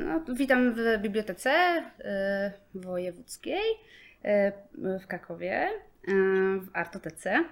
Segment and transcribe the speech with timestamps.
[0.00, 3.62] No, witam w bibliotece e, wojewódzkiej
[4.24, 5.68] e, w Krakowie, e,
[6.60, 7.44] w Artotece.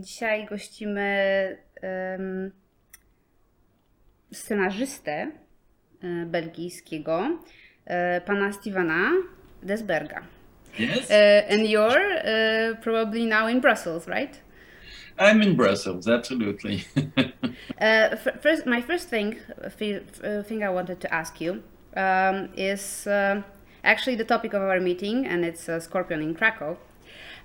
[0.00, 1.58] Dzisiaj gościmy
[4.32, 5.30] scenarzystę
[6.26, 7.38] belgijskiego,
[8.26, 9.10] pana Stevena
[9.62, 10.22] Desberga.
[10.78, 11.10] Yes,
[11.50, 12.22] and you're
[12.82, 14.42] probably now in Brussels, right?
[15.18, 16.84] I'm in Brussels, absolutely.
[17.80, 19.82] Uh, f- first, my first thing, f-
[20.24, 21.62] uh, thing I wanted to ask you
[21.96, 23.42] um, is uh,
[23.84, 26.76] actually the topic of our meeting, and it's uh, Scorpion in Krakow.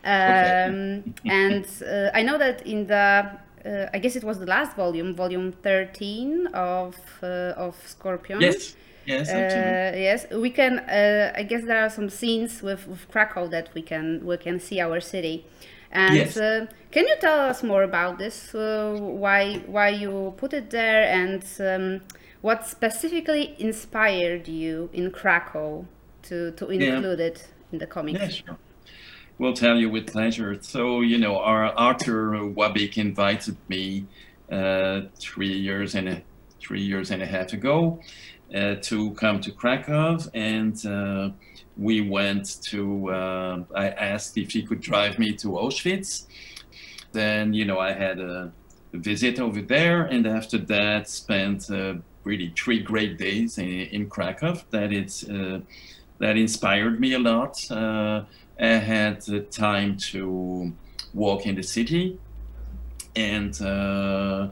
[0.03, 3.31] Um, and uh, I know that in the,
[3.66, 8.41] uh, I guess it was the last volume, volume thirteen of uh, of Scorpion.
[8.41, 8.75] yes,
[9.05, 9.80] yes, absolutely.
[9.91, 10.80] Uh, yes, we can.
[10.80, 14.59] Uh, I guess there are some scenes with, with Krakow that we can we can
[14.59, 15.45] see our city.
[15.91, 16.38] And Yes.
[16.38, 18.54] uh, can you tell us more about this?
[18.55, 22.02] Uh, why why you put it there, and um,
[22.42, 25.86] what specifically inspired you in Krakow
[26.23, 26.98] to to Yeah.
[26.98, 28.20] include it in the comics?
[28.20, 28.58] yeah, sure.
[29.38, 30.58] We'll tell you with pleasure.
[30.61, 34.08] So, you know, our Arthur Wabik invited me
[34.52, 36.23] uh, three years and a
[36.59, 38.02] three years and a half ago
[38.56, 41.30] uh, to come to Krakow, and uh,
[41.78, 43.09] we went to.
[43.11, 46.25] Uh, I asked if he could drive me to Auschwitz.
[47.11, 48.52] Then, you know, I had a
[48.94, 54.59] visit over there, and after that, spent uh, really three great days in, in Krakow.
[54.72, 55.61] That it's uh,
[56.20, 57.59] that inspired me a lot.
[57.72, 58.23] Uh,
[58.59, 60.73] I had the time to
[61.14, 62.20] walk in the city,
[63.16, 64.50] and uh,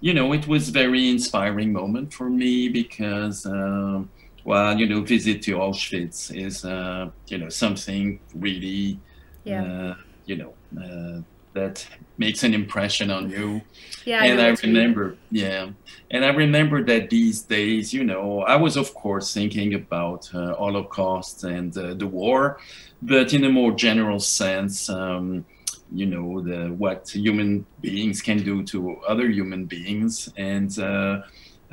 [0.00, 3.46] you know, it was very inspiring moment for me because.
[3.46, 4.10] Um,
[4.46, 9.00] well, you know, visit to Auschwitz is, uh, you know, something really,
[9.44, 9.64] Yeah.
[9.64, 9.94] uh,
[10.24, 10.52] you know,
[10.84, 11.20] uh,
[11.54, 11.86] that
[12.18, 13.60] makes an impression on you.
[14.04, 15.70] Yeah, and know I what you remember, yeah,
[16.12, 20.54] and I remember that these days, you know, I was of course thinking about uh,
[20.54, 22.58] Holocaust and uh, the war,
[23.02, 25.44] but in a more general sense, um,
[25.92, 28.78] you know, the what human beings can do to
[29.08, 31.22] other human beings, and uh,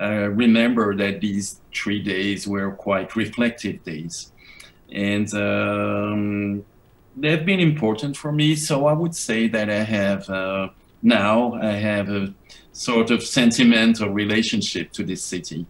[0.03, 0.13] I
[0.45, 4.31] remember that these three days were quite reflective days,
[4.91, 5.27] and.
[5.33, 6.65] Um,
[7.15, 8.55] they've been important for me.
[8.55, 10.69] So I would say that I have uh,
[11.01, 12.33] now I have a
[12.71, 15.65] sort of sentimental relationship to this city,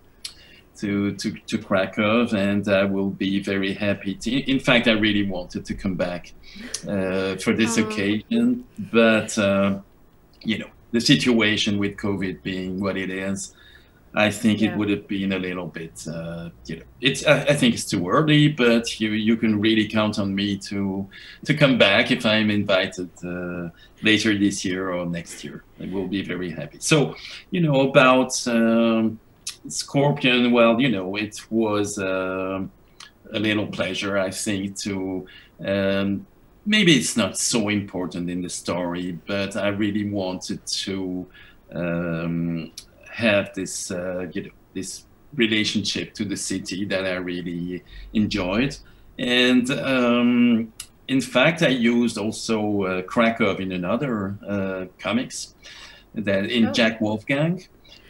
[0.79, 4.15] to to to Krakow, and I will be very happy.
[4.15, 6.33] To, in fact, I really wanted to come back
[6.87, 7.83] uh, for this Oh.
[7.83, 9.79] occasion, but uh,
[10.43, 13.53] you know the situation with COVID being what it is.
[14.15, 14.71] I think Yeah.
[14.71, 17.25] it would have been a little bit, uh, you know, it's.
[17.25, 21.07] I, I think it's too early, but you you can really count on me to
[21.45, 23.69] to come back if I'm invited uh,
[24.03, 25.63] later this year or next year.
[25.81, 26.77] I will be very happy.
[26.79, 27.15] So,
[27.51, 29.19] you know, about um,
[29.67, 32.71] Scorpion, well, you know, it was um
[33.33, 35.25] a little pleasure, I think, to.
[35.65, 36.27] Um,
[36.65, 41.25] maybe it's not so important in the story, but I really wanted to
[41.73, 42.71] um,
[43.13, 48.77] have this, uh, you know, this relationship to the city that I really enjoyed.
[49.17, 50.73] And um,
[51.07, 55.55] in fact, I used also uh, Krakow in another uh, comics
[56.15, 56.71] that in Oh.
[56.71, 57.63] Jack Wolfgang,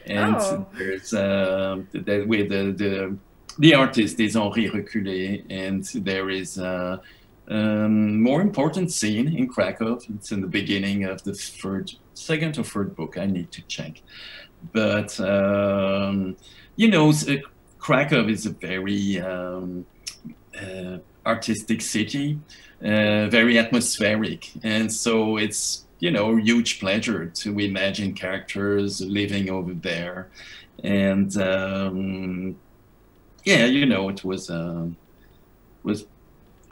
[0.06, 0.66] and Oh.
[0.78, 3.18] there's uh, that with the, the
[3.59, 7.02] the artist is Henri Reculé, and there is a
[7.50, 10.00] um, more important scene in Krakow.
[10.16, 13.18] It's in the beginning of the third, second or third book.
[13.18, 14.02] I need to check,
[14.72, 16.38] but um,
[16.75, 17.35] you know, uh,
[17.79, 19.85] Krakow is a very um,
[20.59, 22.40] uh, artistic city,
[22.81, 29.50] uh, very atmospheric, and so it's you know a huge pleasure to imagine characters living
[29.50, 30.29] over there,
[30.84, 32.56] and um,
[33.44, 34.95] yeah, you know, it was um,
[35.84, 36.06] was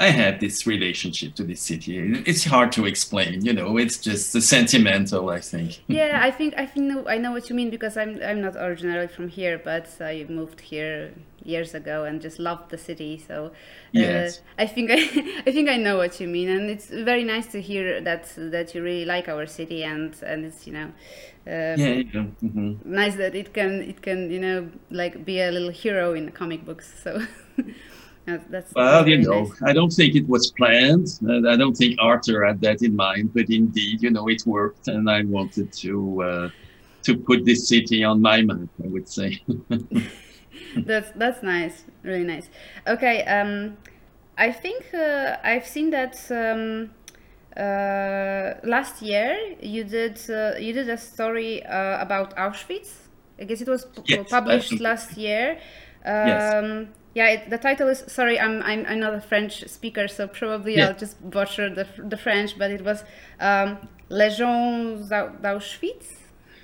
[0.02, 1.98] I had this relationship to this city.
[2.26, 3.78] It's hard to explain, you know.
[3.78, 5.80] It's just sentimental, I think.
[5.88, 9.08] Yeah, I think I think I know what you mean because I'm I'm not originally
[9.08, 11.14] from here, but I moved here
[11.44, 13.18] years ago and just loved the city.
[13.28, 13.50] So uh,
[13.92, 14.42] Yes.
[14.58, 14.96] I think I,
[15.48, 18.74] I think I know what you mean, and it's very nice to hear that that
[18.76, 20.92] you really like our city and and it's you know.
[21.48, 22.24] Uh, Yeah, yeah.
[22.42, 26.32] hmm Nice that it can it can you know like be a little hero in
[26.32, 26.88] comic books.
[27.04, 27.22] So
[28.26, 29.62] that's that's Well, you know, nice.
[29.64, 31.08] I don't think it was planned.
[31.48, 35.10] I don't think Arthur had that in mind, but indeed, you know, it worked, and
[35.10, 36.50] I wanted to uh,
[37.04, 38.70] to put this city on my map.
[38.84, 39.42] I would say.
[40.76, 42.50] That's that's nice, really nice.
[42.88, 43.78] Okay, um,
[44.38, 46.92] I think uh, I've seen that um,
[47.58, 53.02] uh, last year you did uh, you did a story uh, about Auschwitz
[53.42, 55.58] I guess it was yes, published last year.
[56.06, 56.88] Um, yes.
[57.14, 58.04] Yeah, it, the title is.
[58.08, 60.88] Sorry, I'm, I'm I'm not a French speaker, so probably yeah.
[60.88, 62.58] I'll just butcher the the French.
[62.58, 63.04] But it was
[63.40, 66.08] um, Les Anges d'Auschwitz.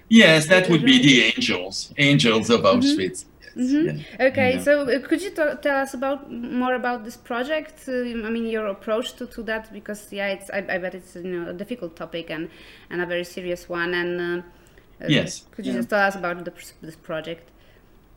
[0.10, 2.80] Yes, that would be the angels, angels of mm-hmm.
[2.80, 3.26] Auschwitz.
[3.26, 3.38] Mm-hmm.
[3.58, 3.98] Mm-hmm.
[3.98, 4.28] Yeah.
[4.28, 4.62] Okay, yeah.
[4.62, 7.84] so uh, could you t- tell us about more about this project?
[7.88, 11.16] Uh, I mean, your approach to, to that, because yeah, it's I, I, bet it's
[11.16, 12.50] you know a difficult topic and
[12.90, 13.94] and a very serious one.
[13.94, 15.80] And uh, uh yes, could you yeah.
[15.80, 17.50] just tell us about the, this project?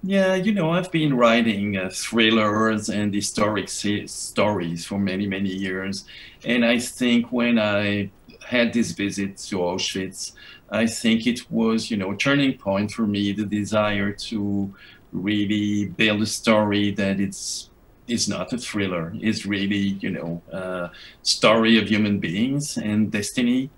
[0.03, 6.05] Yeah, you know, I've been writing uh, thrillers and historic stories for many, many years.
[6.43, 8.11] And I think when I
[8.47, 10.33] had this visit to Auschwitz,
[10.71, 14.75] I think it was, you know, a turning point for me, the desire to
[15.13, 17.69] really build a story that it's
[18.07, 20.91] is not a thriller, is really, you know, a
[21.23, 23.71] story of human beings and destiny.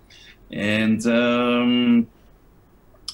[0.51, 2.07] And um,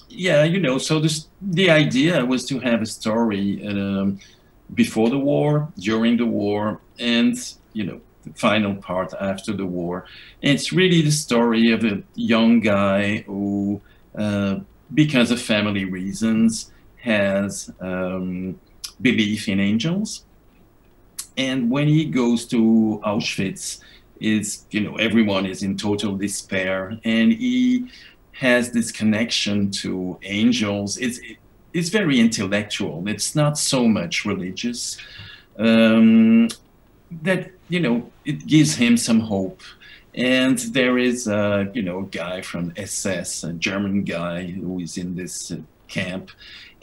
[0.10, 4.20] yeah, you know, so this, the idea was to have a story um,
[4.74, 7.36] before the war, during the war, and
[7.74, 10.06] you know, the final part after the war.
[10.44, 13.82] And it's really the story of a young guy who,
[14.18, 14.60] uh,
[14.94, 18.60] because of family reasons, has um,
[19.02, 20.26] belief in angels.
[21.38, 23.80] And when he goes to Auschwitz,
[24.20, 27.90] is you know everyone is in total despair, and he
[28.40, 30.98] has this connection to angels.
[30.98, 31.20] It's
[31.74, 33.08] it's very intellectual.
[33.08, 34.98] It's not so much religious.
[35.58, 36.48] Um,
[37.24, 39.62] that you know it gives him some hope.
[40.16, 45.16] And there is a you know guy from SS, a German guy who is in
[45.16, 45.58] this uh,
[45.90, 46.32] camp,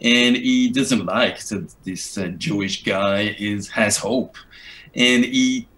[0.00, 4.36] and he doesn't like that this uh, Jewish guy is has hope,
[4.94, 5.68] and he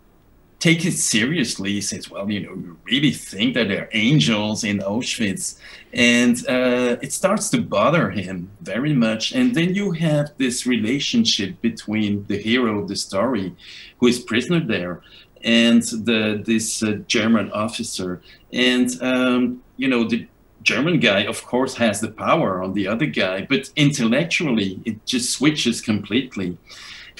[0.58, 1.72] take it seriously.
[1.72, 5.58] He says, well, you know, you really think that there are angels in Auschwitz?
[5.92, 9.32] And uh, it starts to bother him very much.
[9.32, 13.54] And then you have this relationship between the hero of the story,
[13.98, 15.02] who is prisoner there,
[15.44, 18.20] and the this uh, German officer.
[18.52, 20.26] And, um, you know, the
[20.62, 25.30] German guy, of course, has the power on the other guy, but intellectually, it just
[25.30, 26.58] switches completely.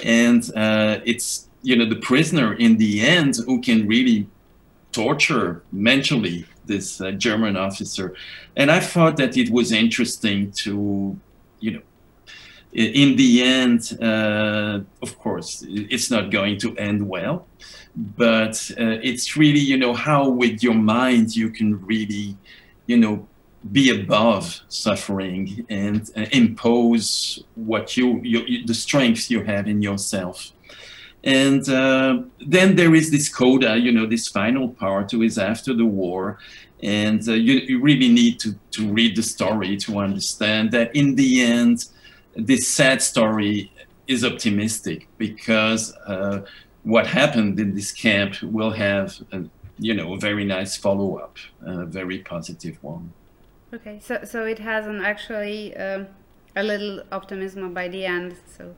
[0.05, 4.27] And uh, it's you know the prisoner in the end who can really
[4.93, 8.15] torture mentally this uh, German officer,
[8.57, 11.19] and I thought that it was interesting to
[11.61, 11.83] you know
[12.73, 17.47] in the end, uh, of course, it's not going to end well,
[17.97, 22.37] but uh, it's really, you know, how with your mind you can really,
[22.87, 23.27] you know,
[23.73, 30.53] be above suffering and uh, impose what you, you, the strength you have in yourself.
[31.25, 35.75] And uh, then there is this coda, you know, this final part who is after
[35.75, 36.39] the war.
[36.83, 41.17] And uh, you, you really need to, to read the story to understand that in
[41.17, 41.87] the end,
[42.37, 43.73] this sad story
[44.07, 46.43] is optimistic because uh,
[46.85, 49.43] what happened in this camp will have, a,
[49.79, 53.13] you know, a very nice follow up, a very positive one.
[53.75, 56.07] Okay, so so it has an actually um,
[56.57, 58.37] a little optimism by the end.
[58.57, 58.75] So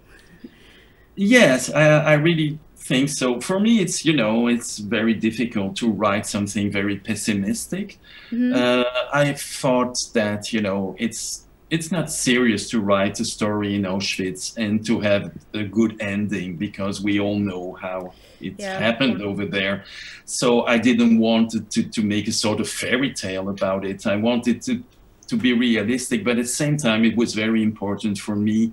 [1.17, 3.41] Yes, I, I really think so.
[3.41, 7.99] For me, it's you know it's very difficult to write something very pessimistic.
[8.31, 8.53] Mm-hmm.
[8.55, 13.83] Uh, I thought that you know it's it's not serious to write a story in
[13.83, 19.23] Auschwitz and to have a good ending because we all know how it yeah, happened
[19.23, 19.85] over there.
[20.25, 24.07] So I didn't want to, to, to make a sort of fairy tale about it.
[24.07, 24.83] I wanted to
[25.29, 28.73] to be realistic, but at the same time, it was very important for me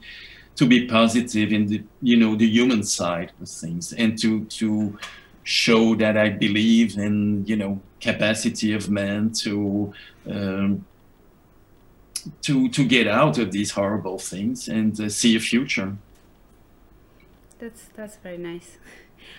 [0.58, 4.98] to be positive in the you know the human side of things and to to
[5.44, 9.94] show that I believe in you know capacity of man to
[10.30, 10.86] um,
[12.42, 15.96] to to get out of these horrible things and uh, see a future.
[17.60, 18.78] That's that's very nice.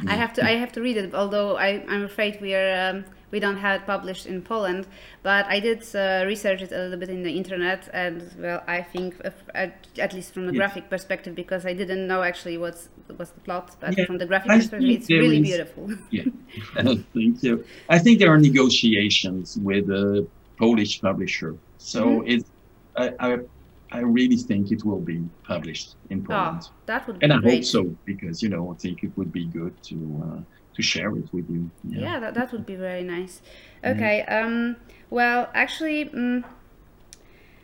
[0.03, 0.13] Yeah.
[0.13, 1.15] I have to I have to read it.
[1.15, 2.91] Although I I'm afraid we are.
[2.91, 4.87] Um, we don't have it published in Poland,
[5.23, 8.83] but I did uh, research it a little bit in the internet, and well, I
[8.83, 9.21] think
[9.55, 10.59] at, at, least from the yes.
[10.59, 14.07] graphic perspective, because I didn't know actually what's what's the plot, but yeah.
[14.07, 15.91] from the graphic I perspective, it's really is, beautiful.
[16.11, 16.25] yeah,
[17.15, 17.65] thank you.
[17.89, 20.27] I think there are negotiations with a
[20.59, 22.29] Polish publisher, so mm-hmm.
[22.29, 22.51] it's
[22.97, 23.39] I, I
[23.91, 26.63] I really think it will be published in ah, Poland.
[26.65, 27.55] Oh, that would be and I great.
[27.55, 30.41] hope so because you know I think it would be good to uh,
[30.79, 31.71] to share it with you.
[31.85, 33.43] Yeah, yeah that, that would be very nice.
[33.85, 34.25] Okay.
[34.29, 34.45] Mm.
[34.45, 34.77] Um,
[35.11, 36.45] well, actually, um,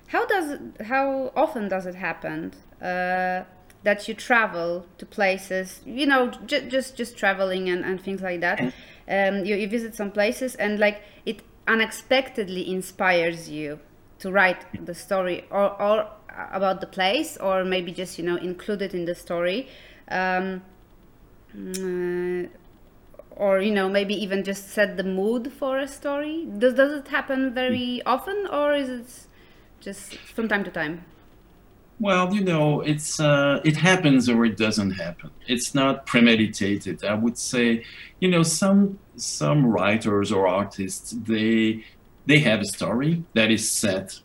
[0.08, 0.60] how does it,
[0.92, 2.52] how often does it happen
[2.82, 3.44] uh,
[3.84, 5.80] that you travel to places?
[5.86, 8.60] You know, j- just just traveling and, and things like that.
[9.08, 13.78] Um, you, you visit some places and like it unexpectedly inspires you
[14.18, 16.08] to write the story or, or
[16.52, 19.68] about the place or maybe just you know include it in the story
[20.10, 20.62] um,
[21.54, 22.48] uh,
[23.36, 27.08] or you know maybe even just set the mood for a story does, does it
[27.08, 29.26] happen very often or is it
[29.80, 31.04] just from time to time
[32.00, 35.30] well, you know, it's uh, it happens or it doesn't happen.
[35.46, 37.04] It's not premeditated.
[37.04, 37.84] I would say,
[38.20, 41.84] you know, some some writers or artists they
[42.26, 44.20] they have a story that is set,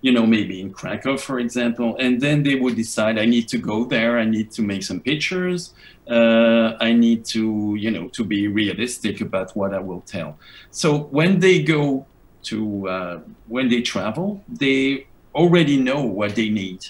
[0.00, 3.58] you know, maybe in Krakow, for example, and then they would decide, I need to
[3.58, 4.18] go there.
[4.18, 5.74] I need to make some pictures.
[6.08, 10.38] Uh, I need to, you know, to be realistic about what I will tell.
[10.70, 12.06] So when they go
[12.44, 16.86] to uh, when they travel, they already know what they need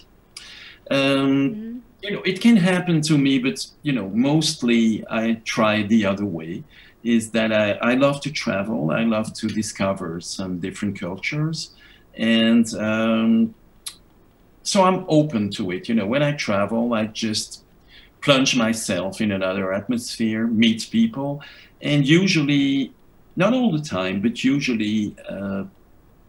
[0.91, 1.79] um, mm-hmm.
[2.03, 6.25] You know, it can happen to me, but you know, mostly I try the other
[6.25, 6.63] way.
[7.03, 8.91] Is that I, I love to travel.
[8.91, 11.71] I love to discover some different cultures,
[12.17, 13.55] and um,
[14.63, 15.89] so I'm open to it.
[15.89, 17.63] You know, when I travel, I just
[18.21, 21.43] plunge myself in another atmosphere, meet people,
[21.81, 22.93] and usually,
[23.37, 25.65] not all the time, but usually uh,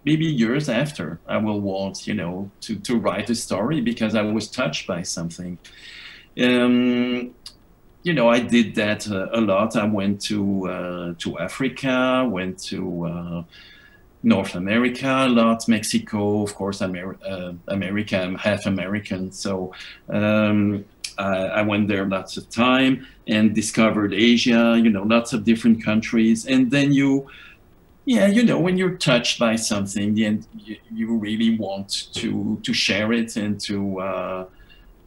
[0.06, 4.22] maybe years after I will want, you know, to, to write a story because I
[4.22, 5.58] was touched by something.
[6.40, 7.34] Um,
[8.04, 9.76] you know, I did that uh, a lot.
[9.76, 13.44] I went to uh, to Africa, went to uh,
[14.24, 18.22] North America a lot, Mexico, of course, Amer- uh, America.
[18.22, 19.74] I'm half American, so
[20.10, 20.86] um,
[21.18, 24.80] I, I, went there lots of time and discovered Asia.
[24.82, 27.30] You know, lots of different countries, and then you
[28.08, 30.42] yeah, you know, when you're touched by something, you,
[30.90, 34.46] you really want to to share it and to uh,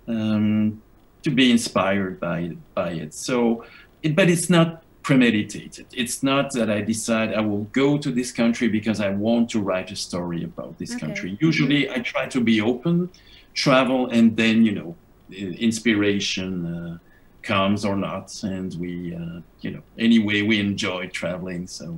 [0.06, 0.82] um,
[1.22, 3.14] to be inspired by by it.
[3.14, 3.64] So,
[4.02, 5.86] it, but it's not premeditated.
[5.92, 9.60] It's not that I decide I will go to this country because I want to
[9.60, 11.00] write a story about this okay.
[11.00, 11.38] country.
[11.40, 13.10] Usually, I try to be open,
[13.54, 14.96] travel, and then you know,
[15.30, 16.66] inspiration.
[16.66, 16.98] Uh,
[17.42, 21.96] comes or not and we uh, you know anyway we enjoy traveling so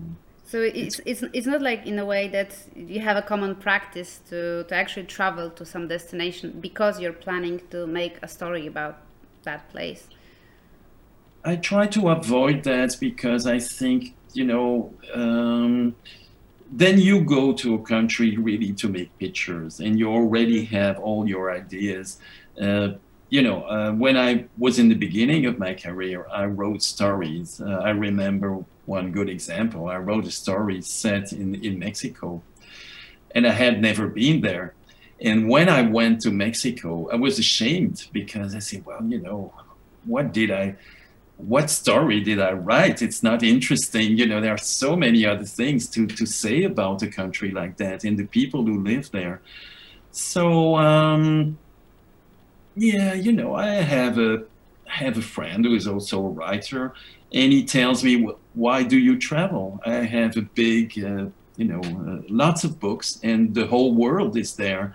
[0.52, 4.21] so it's, it's, it's not like in a way that you have a common practice
[4.28, 8.99] to, to actually travel to some destination because you're planning to make a story about
[9.44, 10.09] that place.
[11.44, 15.96] I try to avoid that because I think, you know, um,
[16.70, 21.28] then you go to a country really to make pictures and you already have all
[21.28, 22.18] your ideas.
[22.61, 22.90] Uh,
[23.28, 27.61] you know, uh, when I was in the beginning of my career, I wrote stories.
[27.61, 29.88] Uh, I remember one good example.
[29.88, 32.42] I wrote a story set in, in Mexico,
[33.34, 34.75] and I had never been there.
[35.20, 39.52] And when I went to Mexico, I was ashamed because I said, well, you know,
[40.04, 40.75] what did I,
[41.36, 43.02] what story did I write?
[43.02, 44.16] It's not interesting.
[44.16, 47.76] You know, there are so many other things to, to say about a country like
[47.78, 49.42] that and the people who live there.
[50.12, 51.58] So, um,
[52.76, 54.44] yeah, you know, I have a
[54.86, 56.92] have a friend who is also a writer,
[57.32, 61.80] and he tells me, "Why do you travel?" I have a big, uh, you know,
[61.80, 64.94] uh, lots of books, and the whole world is there,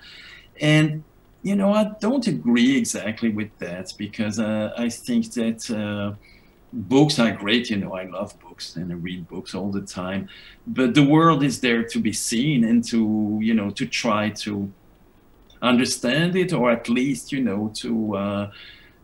[0.61, 1.03] and
[1.47, 6.09] you know, I don't agree exactly with that because uh, I think that uh,
[6.73, 7.69] books are great.
[7.69, 10.27] You know, I love books and I read books all the time,
[10.65, 14.71] but the world is there to be seen and to, you know, to try to
[15.61, 18.51] understand it or at least you know to uh,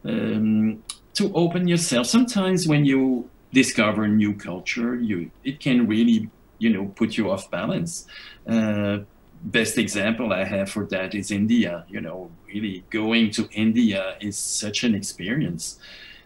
[0.05, 0.83] um,
[1.13, 6.85] to open yourself sometimes when you discover new culture you it can really you know
[6.95, 8.05] put you off balance
[8.47, 8.99] uh,
[9.43, 14.37] best example i have for that is india you know really going to india is
[14.37, 15.79] such an experience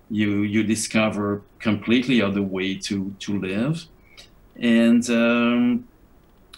[0.10, 3.86] you you discover completely other way to to live
[4.60, 5.88] and um,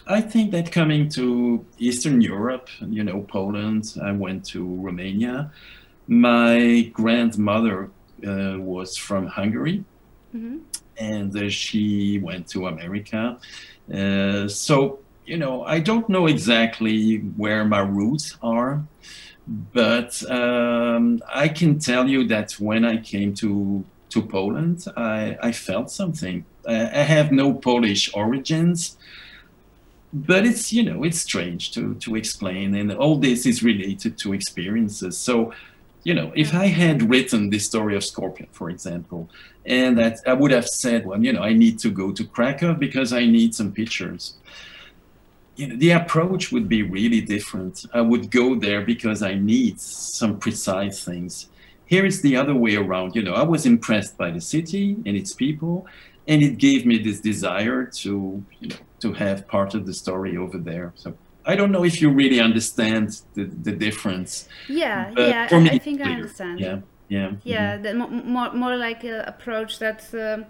[0.06, 5.52] I think that coming to Eastern Europe, you know, Poland, I went to Romania.
[6.08, 7.90] My grandmother
[8.26, 9.84] uh, was from Hungary,
[10.34, 10.58] mm-hmm.
[10.98, 13.38] and uh, she went to America.
[13.92, 18.84] Uh, so, you know, I don't know exactly where my roots are,
[19.46, 25.52] but um, I can tell you that when I came to to Poland, I, I
[25.52, 26.44] felt something.
[26.66, 28.96] I, I have no Polish origins
[30.12, 34.32] but it's you know it's strange to to explain and all this is related to
[34.32, 35.52] experiences so
[36.02, 39.28] you know if i had written this story of scorpion for example
[39.66, 42.74] and that i would have said well you know i need to go to krakow
[42.74, 44.34] because i need some pictures
[45.60, 47.84] you know the approach would be really different.
[47.92, 51.32] I would go there because i need some precise things.
[51.92, 53.14] Here it's the other way around.
[53.16, 55.74] You know i was impressed by the city and its people
[56.30, 58.12] and it gave me this desire to
[58.60, 60.92] you know to have part of the story over there.
[60.94, 61.08] So
[61.44, 64.48] I don't know if you really understand the, the difference.
[64.68, 66.60] Yeah, yeah, I, me, I think I understand.
[66.60, 70.46] Yeah, yeah, Yeah, the, more more like an approach that um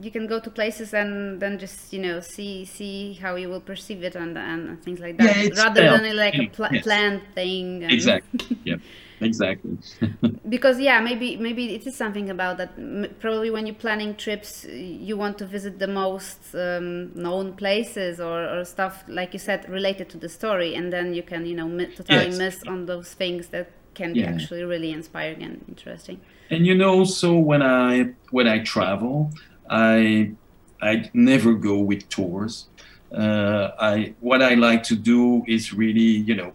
[0.00, 3.60] you can go to places and then just you know see see how you will
[3.60, 6.82] perceive it and and things like that, Yeah, rather than like a yeah, pl- yes.
[6.82, 7.84] planned thing.
[7.84, 8.40] And exactly.
[8.64, 8.76] yeah,
[9.20, 9.78] exactly.
[10.48, 13.18] because yeah, maybe maybe it is something about that.
[13.20, 18.44] Probably when you're planning trips, you want to visit the most um, known places or,
[18.58, 21.66] or stuff like you said related to the story, and then you can you know
[21.68, 22.30] mi- totally Yes.
[22.30, 26.20] miss on those things that can be actually really inspiring and interesting.
[26.50, 29.32] And you know, so when I when I travel,
[29.70, 30.32] I
[30.80, 32.66] I never go with tours.
[33.12, 36.52] Uh, I what I like to do is really, you know,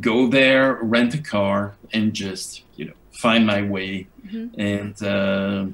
[0.00, 4.08] go there, rent a car, and just you know find my way.
[4.58, 5.66] And uh,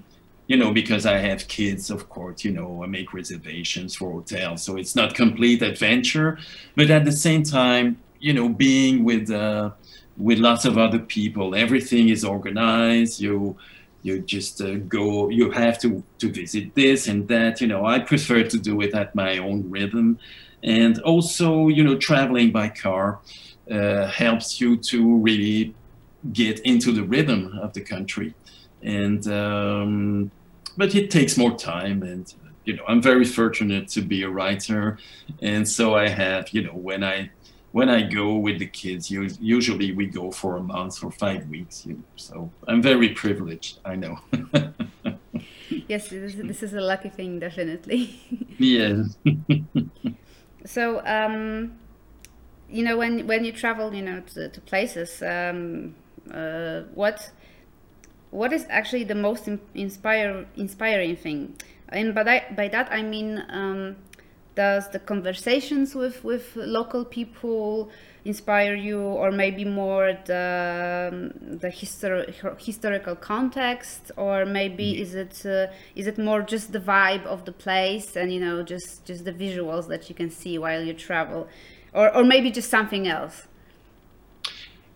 [0.46, 4.62] you know, because I have kids, of course, you know, I make reservations for hotels,
[4.62, 6.38] so it's not complete adventure,
[6.76, 9.70] but at the same time, you know, being with uh,
[10.18, 13.20] with lots of other people, everything is organized.
[13.20, 13.56] You
[14.02, 17.98] you just uh, go you have to to visit this and that you know i
[17.98, 20.18] prefer to do it at my own rhythm.
[20.64, 23.20] And also you know traveling by car
[23.70, 25.74] uh, helps you to really
[26.32, 28.34] get into the rhythm of the country.
[28.82, 30.30] And um,
[30.76, 32.32] but it takes more time and
[32.64, 34.98] you know i'm very fortunate to be a writer.
[35.40, 37.30] And so i have you know when i
[37.72, 41.84] when I go with the kids, usually we go for a month or five weeks.
[41.86, 43.78] You know, so I'm very privileged.
[43.84, 44.18] I know.
[45.88, 48.18] Yes, this, this is a lucky thing, definitely.
[48.58, 49.16] yes.
[50.64, 51.72] so, um,
[52.70, 55.94] you know, when when you travel, you know, to, to places, um,
[56.32, 57.30] uh, what
[58.30, 61.54] what is actually the most in, inspire, inspiring thing?
[61.88, 63.96] And by that, by that I mean, um,
[64.54, 67.90] does the conversations with with local people
[68.24, 75.44] inspire you, or maybe more the um, the histor- historical context, or maybe is it
[75.46, 79.24] uh, is it more just the vibe of the place and you know just just
[79.24, 81.48] the visuals that you can see while you travel,
[81.92, 83.48] or or maybe just something else?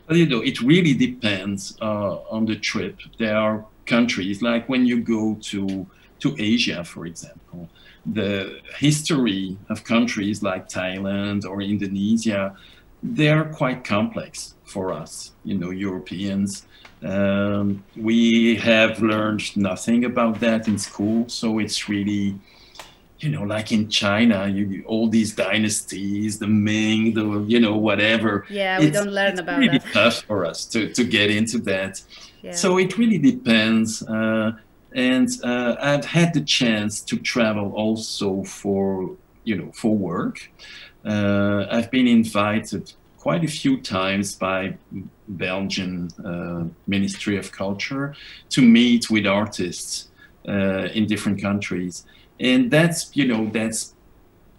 [0.09, 3.00] Well, you know, it really depends uh, on the trip.
[3.18, 5.87] There are countries like when you go to
[6.20, 7.68] to Asia, for example,
[8.05, 12.55] the history of countries like Thailand or Indonesia,
[13.02, 16.66] they're quite complex for us, you know, Europeans.
[17.02, 22.37] Um, we have learned nothing about that in school, so it's really
[23.18, 28.44] you know, like in China, you all these dynasties, the Ming, the you know whatever.
[28.50, 29.92] Yeah, we It's- don't learn it's about really that.
[29.94, 32.02] tough for us to to get into that.
[32.42, 32.52] Yeah.
[32.55, 34.02] So it really depends.
[34.02, 34.52] Uh,
[34.96, 40.50] and uh, I've had the chance to travel also for you know for work.
[41.04, 44.76] Uh, I've been invited quite a few times by
[45.28, 48.14] Belgian uh, Ministry of Culture
[48.48, 50.09] to meet with artists
[50.48, 52.06] uh, in different countries,
[52.40, 53.94] and that's you know that's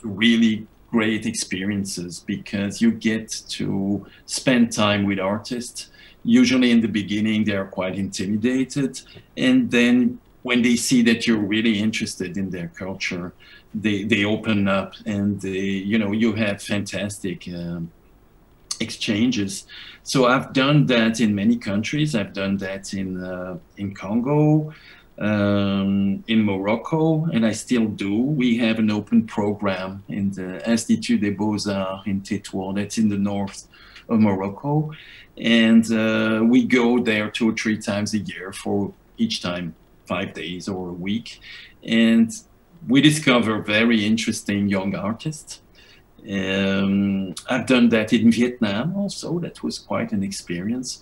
[0.03, 5.89] really great experiences because you get to spend time with artists.
[6.23, 9.01] Usually in the beginning they are quite intimidated,
[9.35, 13.33] and then when they see that you're really interested in their culture,
[13.73, 17.47] they they open up and they you know you have fantastic.
[17.47, 17.91] Um,
[18.79, 19.65] exchanges.
[20.03, 22.15] So I've done that in many countries.
[22.15, 24.73] I've done that in uh, in Congo,
[25.19, 28.15] um, in Morocco, and I still do.
[28.15, 32.75] We have an open program in the Institut des Beaux Arts in Tétouan.
[32.75, 33.67] That's in the north
[34.09, 34.91] of Morocco,
[35.37, 39.75] and uh, we go there two or three times a year for each time
[40.07, 41.39] five days or a week,
[41.83, 42.31] and
[42.87, 45.61] we discover very interesting young artists.
[46.29, 49.39] Um, I've done that in Vietnam also.
[49.39, 51.01] That was quite an experience.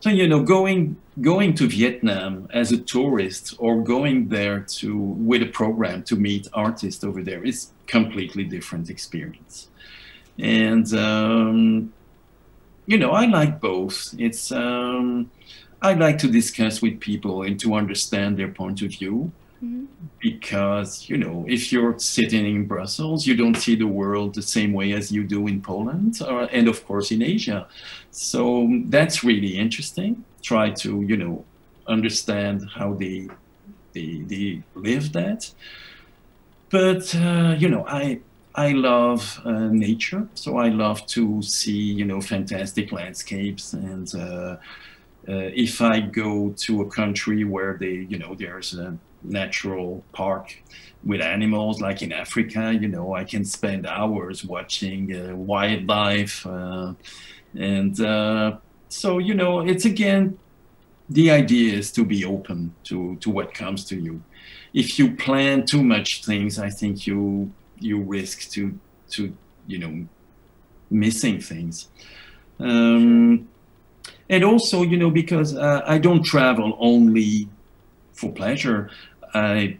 [0.00, 5.42] So you know, going going to Vietnam as a tourist or going there to with
[5.42, 9.68] a program to meet artists over there is completely different experience.
[10.38, 11.92] And um,
[12.86, 14.14] you know, I like both.
[14.18, 15.30] It's um,
[15.80, 19.32] I like to discuss with people and to understand their point of view.
[20.20, 24.72] Because you know if you're sitting in brussels you don't see the world the same
[24.72, 27.66] way as you do in poland or, and of course in asia.
[28.12, 30.24] So that's really interesting.
[30.42, 31.44] Try to you know
[31.88, 33.28] understand how they
[33.94, 35.50] they, they live that.
[36.70, 38.20] But uh, you know i
[38.54, 40.28] i love uh, nature.
[40.34, 44.56] So i love to see you know fantastic landscapes and uh, uh,
[45.26, 50.62] if I go to a country where they, you know, there's a natural park
[51.02, 56.92] with animals like in africa you know i can spend hours watching uh, wildlife uh,
[57.58, 58.56] and uh,
[58.88, 60.38] so you know it's again
[61.10, 64.22] the idea is to be open to to what comes to you.
[64.74, 68.78] If you plan too much things i think you you risk to
[69.10, 69.34] to
[69.66, 70.06] you know
[70.90, 71.88] missing things.
[72.60, 73.48] Um,
[74.28, 77.48] and also you know because uh, i don't travel only
[78.12, 78.90] for pleasure
[79.34, 79.76] i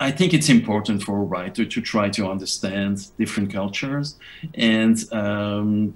[0.00, 4.16] I think it's important for a writer to try to understand different cultures,
[4.54, 5.94] and um,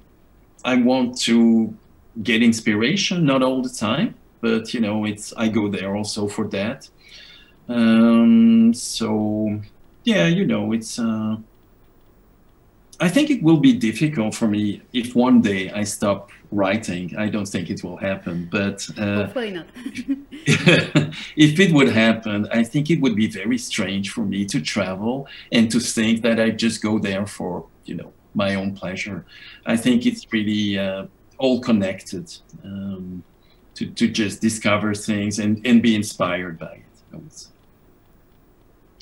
[0.65, 1.77] I want to
[2.23, 6.49] get inspiration, not all the time, but you know, it's I go there also for
[6.49, 6.89] that.
[7.69, 9.61] Um, so
[10.05, 10.99] yeah, you know, it's.
[10.99, 11.37] Uh,
[13.03, 17.13] I think it will be difficult for me if one day I stop writing.
[17.19, 19.67] I don't think it will happen, but uh, hopefully not.
[21.37, 25.27] if it would happen, I think it would be very strange for me to travel
[25.51, 29.27] and to think that I just go there for you know my own pleasure.
[29.67, 31.07] I think it's really uh,
[31.39, 33.25] all connected um,
[33.75, 36.75] to to just discover things and and be inspired by
[37.15, 37.47] it.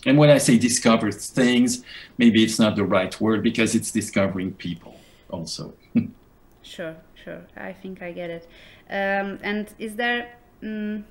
[0.07, 1.85] And when I say discover things,
[2.17, 4.97] maybe it's not the right word because it's discovering people
[5.29, 5.75] also.
[6.63, 7.43] sure, sure.
[7.57, 8.49] I think I get it.
[8.89, 11.05] Um, and is there, um,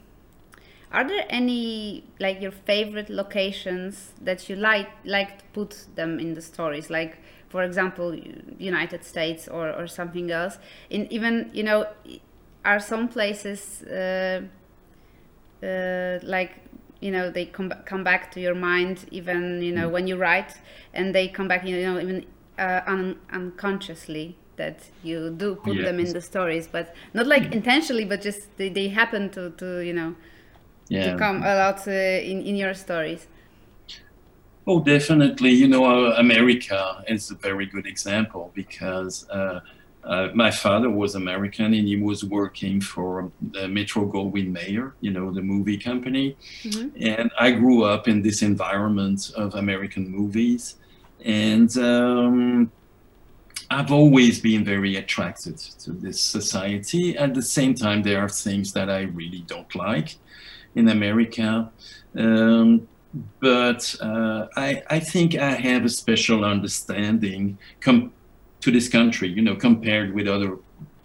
[0.92, 6.34] are there any like your favorite locations that you like like to put them in
[6.34, 6.90] the stories?
[6.90, 8.16] Like, for example,
[8.58, 10.58] United States or or something else.
[10.90, 11.86] In even you know,
[12.66, 14.42] are some places uh,
[15.64, 16.54] uh, like
[17.00, 19.92] you know they come come back to your mind even you know mm.
[19.92, 20.54] when you write
[20.94, 22.26] and they come back you know even
[22.58, 25.86] uh, un unconsciously that you do put yes.
[25.86, 27.54] them in the stories but not like mm.
[27.54, 30.14] intentionally but just they, they happen to to you know
[30.90, 31.12] yeah.
[31.12, 33.28] to come a lot uh, in in your stories
[34.68, 39.26] oh definitely you know uh, america is a very good example because
[40.04, 44.94] uh, uh, my father was American and he was working for the Metro Goldwyn Mayer,
[45.02, 46.36] you know, the movie company.
[46.64, 46.90] Mm-hmm.
[47.02, 50.76] And I grew up in this environment of American movies.
[51.26, 52.72] And um,
[53.70, 57.18] I've always been very attracted to this society.
[57.18, 60.16] At the same time, there are things that I really don't like
[60.76, 61.72] in America.
[62.16, 62.88] Um,
[63.40, 68.14] but uh, I, I think I have a special understanding com-
[68.62, 70.58] to this country, you know, compared with other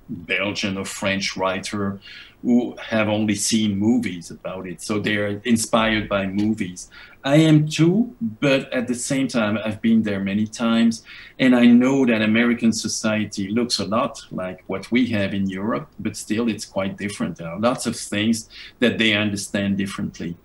[0.08, 2.00] Belgian or French writer
[2.42, 4.82] who have only seen movies about it.
[4.82, 6.90] So they're inspired by movies.
[7.24, 11.04] I am too, but at the same time, I've been there many times,
[11.38, 15.88] and I know that American society looks a lot like what we have in Europe,
[15.98, 17.38] but still it's quite different.
[17.38, 20.36] There are lots of things that they understand differently.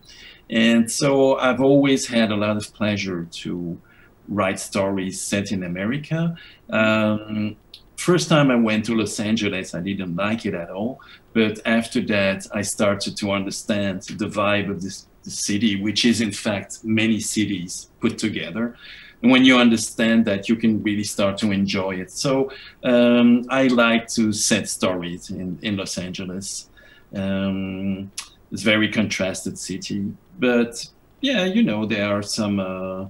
[0.49, 3.81] And so I've always had a lot of pleasure to
[4.29, 6.35] write stories set in America.
[6.69, 7.57] Um,
[7.97, 11.01] first time I went to Los Angeles, I didn't like it at all.
[11.33, 16.21] But after that, I started to understand the vibe of this the city, which is
[16.21, 18.75] in fact many cities put together.
[19.21, 22.11] And when you understand that, you can really start to enjoy it.
[22.11, 22.51] So
[22.83, 26.69] um, I like to set stories in, in Los Angeles.
[27.13, 28.11] Um,
[28.51, 30.87] it's very contrasted city, but
[31.21, 33.05] yeah, you know, there are some uh,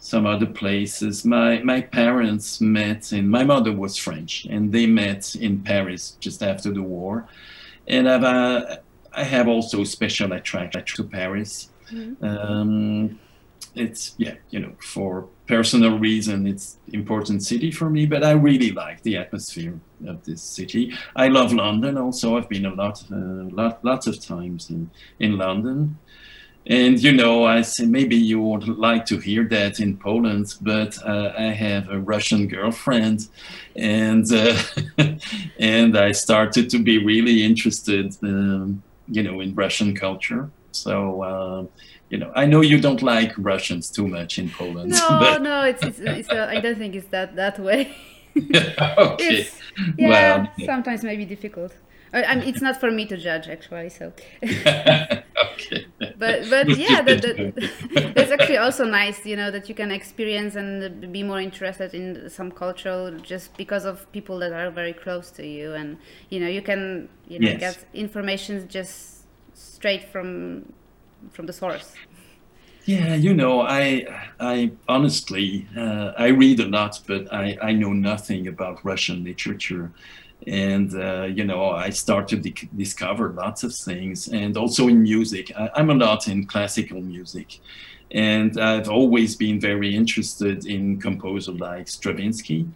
[0.00, 1.24] some other places.
[1.24, 6.42] My my parents met in my mother was French and they met in Paris just
[6.42, 7.28] after the war,
[7.86, 8.78] and I've uh,
[9.12, 11.70] I have also special attraction to Paris.
[11.92, 12.24] Mm-hmm.
[12.24, 13.18] Um,
[13.74, 18.72] it's yeah you know for personal reason it's important city for me but i really
[18.72, 23.44] like the atmosphere of this city i love london also i've been a lot uh,
[23.54, 25.96] lot lots of times in in london
[26.70, 30.96] and you know, I say maybe you would like to hear that in Poland, but
[31.04, 33.28] uh, I have a Russian girlfriend,
[33.74, 34.56] and uh,
[35.58, 40.50] and I started to be really interested, um, you know, in Russian culture.
[40.72, 41.22] So.
[41.22, 41.64] Uh,
[42.10, 44.90] you know, I know you don't like Russians too much in Poland.
[44.90, 45.42] No, but...
[45.42, 47.94] no, it's, it's, it's uh, I don't think it's that that way.
[48.36, 49.16] okay.
[49.18, 49.56] It's,
[49.96, 51.72] yeah, well, sometimes maybe difficult.
[52.12, 53.88] Uh, it's not for me to judge actually.
[53.88, 54.12] So.
[54.42, 55.86] okay.
[56.18, 59.24] But but yeah, that, that, that's actually also nice.
[59.24, 63.84] You know that you can experience and be more interested in some culture just because
[63.84, 65.98] of people that are very close to you, and
[66.30, 67.60] you know you can you know yes.
[67.60, 70.72] get information just straight from
[71.30, 71.94] from the source.
[72.86, 74.04] Yeah, you know, I
[74.40, 79.92] I honestly uh, I read a lot, but I I know nothing about Russian literature,
[80.46, 85.02] and uh, you know I start to di- discover lots of things, and also in
[85.02, 85.52] music.
[85.56, 87.60] I, I'm a lot in classical music,
[88.10, 92.66] and I've always been very interested in composers like Stravinsky,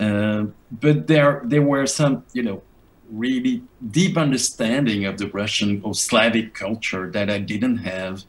[0.00, 2.62] uh, but there there were some you know
[3.10, 8.24] really deep understanding of the Russian or Slavic culture that I didn't have,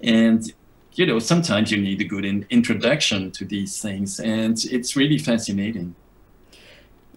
[0.00, 0.52] and
[0.94, 5.18] you know, sometimes you need a good in, introduction to these things, and it's really
[5.18, 5.94] fascinating.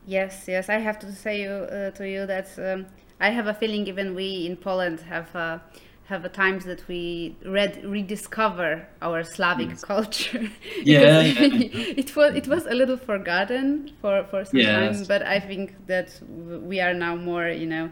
[0.05, 2.85] Yes, yes, I have to say you, uh, to you that um,
[3.19, 5.59] I have a feeling even we in Poland have uh,
[6.05, 9.83] have times that we read rediscover our Slavic yes.
[9.83, 10.49] culture.
[10.83, 15.39] yeah, yeah, it was it was a little forgotten for for some time, but I
[15.39, 17.89] think that we are now more, you know,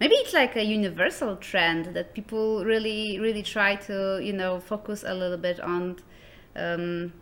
[0.00, 5.04] maybe it's like a universal trend that people really really try to you know focus
[5.06, 5.96] a little bit on
[6.56, 7.12] um,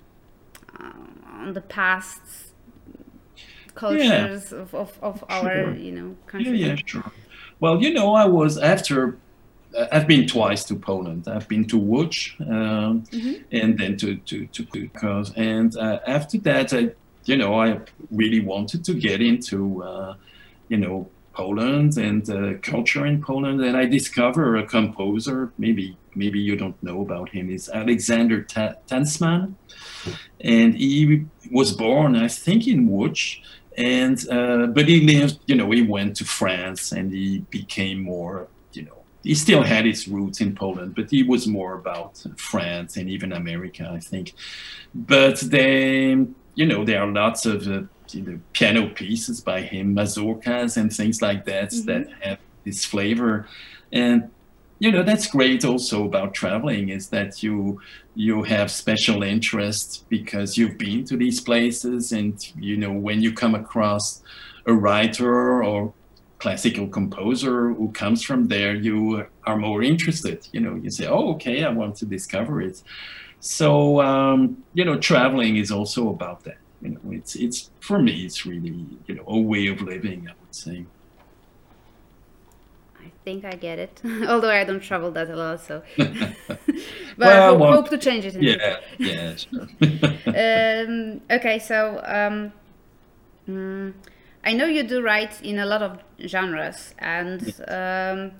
[0.79, 0.93] uh,
[1.41, 2.52] on the past
[3.75, 4.59] cultures yeah.
[4.59, 5.75] of, of, of our sure.
[5.75, 7.13] you know country yeah, yeah sure
[7.61, 9.19] well you know i was after
[9.77, 11.29] uh, I've been twice to Poland.
[11.29, 13.43] I've been to Łódź um, mm-hmm.
[13.53, 15.33] and then to to to Kukos.
[15.37, 16.91] And uh, after that, I,
[17.25, 17.81] you know, I
[18.11, 20.15] really wanted to get into, uh,
[20.69, 25.53] you know, Poland and uh, culture in Poland, and I discover a composer.
[25.59, 27.51] Maybe maybe you don't know about him.
[27.51, 29.55] Is Alexander Ta- Tansman,
[30.41, 33.41] and he was born, I think, in Łódź,
[33.77, 35.39] and uh, but he lived.
[35.47, 38.49] You know, he went to France and he became more.
[38.73, 42.97] You know, he still had his roots in Poland, but he was more about France
[42.97, 44.35] and even America, I think.
[44.95, 49.95] But then, you know, there are lots of uh, you know, piano pieces by him,
[49.95, 51.87] mazurkas and things like that mm-hmm.
[51.87, 53.47] that have this flavor.
[53.93, 54.31] And
[54.83, 57.81] you know that's great also about traveling is that you
[58.17, 63.33] you have special interest because you've been to these places and you know when you
[63.33, 64.23] come across
[64.67, 65.93] a writer or
[66.39, 71.31] classical composer who comes from there you are more interested you know you say oh
[71.35, 72.83] okay i want to discover it
[73.39, 74.39] so um,
[74.75, 78.87] you know traveling is also about that you know, it's it's for me, it's really
[79.07, 80.29] you know a way of living.
[80.29, 80.85] I would say.
[83.05, 85.61] I think I get it, although I don't travel that a lot.
[85.61, 88.35] So, but well, I hope, well, hope, to change it.
[88.41, 89.69] yeah, yeah, sure.
[90.27, 92.53] um, okay, so um,
[93.49, 93.93] mm,
[94.45, 97.61] I know you do write in a lot of genres, and Yes.
[97.69, 98.33] um,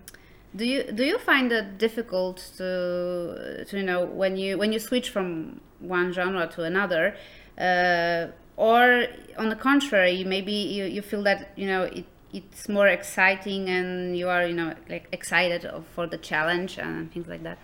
[0.55, 4.79] do you do you find it difficult to to you know when you when you
[4.79, 7.15] switch from one genre to another,
[7.59, 9.07] uh, or
[9.39, 14.17] on the contrary, maybe you, you feel that you know it it's more exciting and
[14.17, 17.59] you are you know like excited for the challenge and things like that.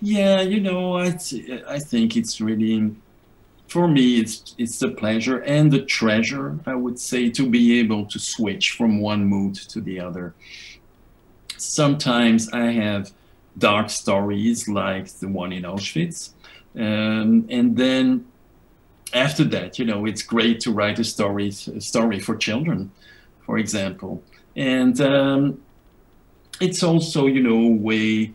[0.00, 1.16] Yeah, you know, I
[1.68, 2.94] I think it's really
[3.68, 8.06] for me it's it's the pleasure and the treasure I would say to be able
[8.06, 10.34] to switch from one mood to the other.
[11.56, 13.12] Sometimes I have
[13.56, 16.30] dark stories like the one in Auschwitz,
[16.74, 18.26] um, and then
[19.14, 22.90] after that, you know, it's great to write a story a story for children,
[23.52, 24.22] for example,
[24.56, 25.60] and um,
[26.58, 28.32] it's also you know way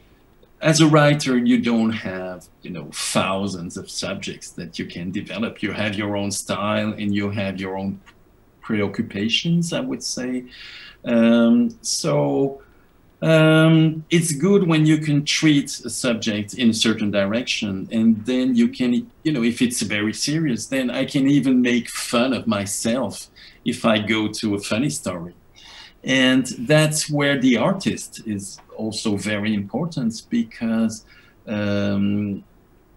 [0.62, 5.64] as a writer you don't have you know thousands of subjects that you can develop.
[5.64, 8.00] You have your own style and you have your own
[8.62, 10.46] preoccupations i would say.
[11.04, 12.62] Um, so
[13.24, 18.56] um, it's good when you can treat a subject in a certain direction and then
[18.56, 22.46] you can you know if it's very serious then i can even make fun of
[22.46, 23.30] myself
[23.74, 25.36] if i go to a funny story.
[26.04, 31.06] And that's where the artist is also very important because
[31.48, 32.44] um,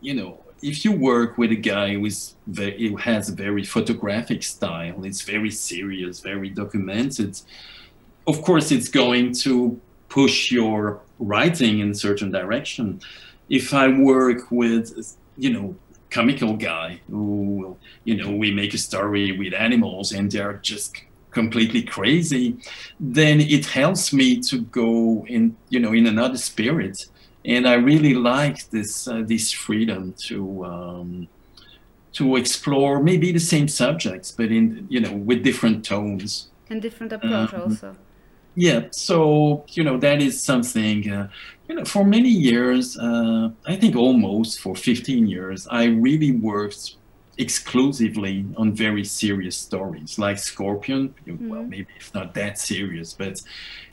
[0.00, 0.30] you know
[0.62, 4.98] if you work with a guy who is very, who has a very photographic style
[5.04, 7.32] it's very serious very documented
[8.26, 9.80] of course it's going to
[10.10, 13.00] push your writing in a certain direction.
[13.48, 15.74] If i work with you know
[16.10, 17.24] comical guy who
[17.58, 20.96] will you know we make a story with animals and they're just
[21.30, 22.56] completely crazy
[22.98, 27.06] then it helps me to go in you know in another spirit
[27.44, 31.28] and i really like this uh, this freedom to um,
[32.12, 37.12] to explore maybe the same subjects but in you know with different tones And different
[37.12, 37.96] approach Um, also.
[38.56, 41.28] yeah so you know that is something uh,
[41.70, 46.96] you know for many years uh, i think almost for 15 years i really worked
[47.38, 51.68] exclusively on very serious stories like scorpion well Mhm.
[51.68, 53.40] maybe it's not that serious but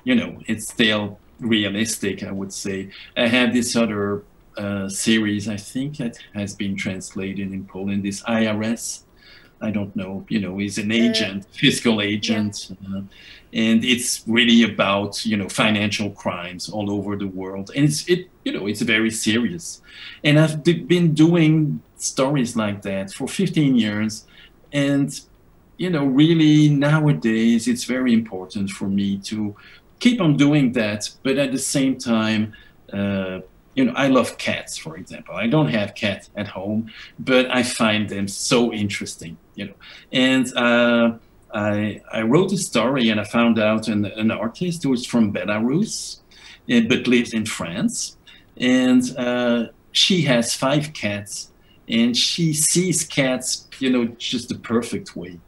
[0.03, 4.23] you know it's still realistic i would say i have this other
[4.57, 9.03] uh, series, I think that has been translated in Poland, this IRS.
[9.61, 12.55] I don't know, you know, he's an agent, uh, fiscal agent.
[12.81, 13.01] Yeah.
[13.53, 17.71] And it's really about, you know, financial crimes all over the world.
[17.75, 19.81] And it's, it, you know, it's very serious.
[20.23, 24.25] And I've been doing stories like that for 15 years.
[24.73, 25.19] And,
[25.77, 29.55] you know, really nowadays it's very important for me to
[29.99, 32.53] keep on doing that, but at the same time,
[32.93, 33.39] uh,
[33.75, 35.35] you know, I love cats, for example.
[35.35, 39.73] I don't have cats at home, but I find them so interesting, you know.
[40.11, 41.17] And uh,
[41.53, 45.33] I, I wrote a story and I found out an, an artist who is from
[45.33, 46.19] Belarus,
[46.71, 48.17] uh, but lives in France.
[48.57, 51.51] And uh, she has five cats
[51.87, 55.39] and she sees cats, you know, just the perfect way.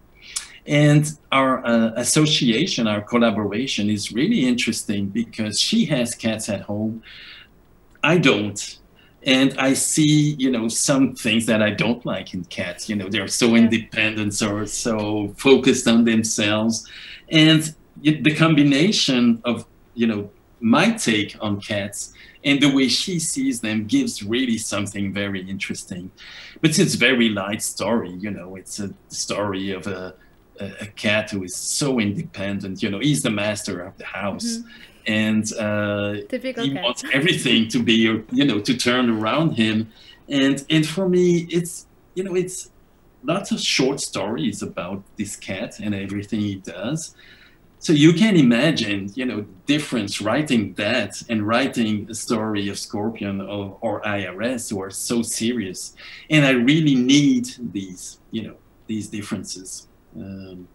[0.65, 7.01] And our uh, association, our collaboration is really interesting because she has cats at home
[8.03, 8.78] I don't.
[9.23, 12.87] And I see, you know, some things that I don't like in cats.
[12.87, 16.87] You know, they're so independent or so focused on themselves.
[17.29, 20.29] And the combination of, you know,
[20.61, 26.11] my take on cats and the way she sees them gives really something very interesting.
[26.61, 30.15] But it's a very light story, you know, it's a story of a,
[30.59, 34.45] a, cat who is so independent, you know, he's the master of the house.
[34.45, 34.69] Mm-hmm
[35.09, 36.83] and uh, he cat.
[36.83, 37.95] wants everything to be
[38.31, 39.91] you know to turn around him.
[40.29, 42.69] And and for me it's you know it's
[43.23, 47.15] lots of short stories about this cat and everything he does.
[47.79, 53.41] So you can imagine you know difference writing that and writing a story of scorpion
[53.41, 55.95] or, or irs who are so serious.
[56.29, 57.45] And i really need
[57.77, 59.87] these you know these differences.
[60.15, 60.67] Um,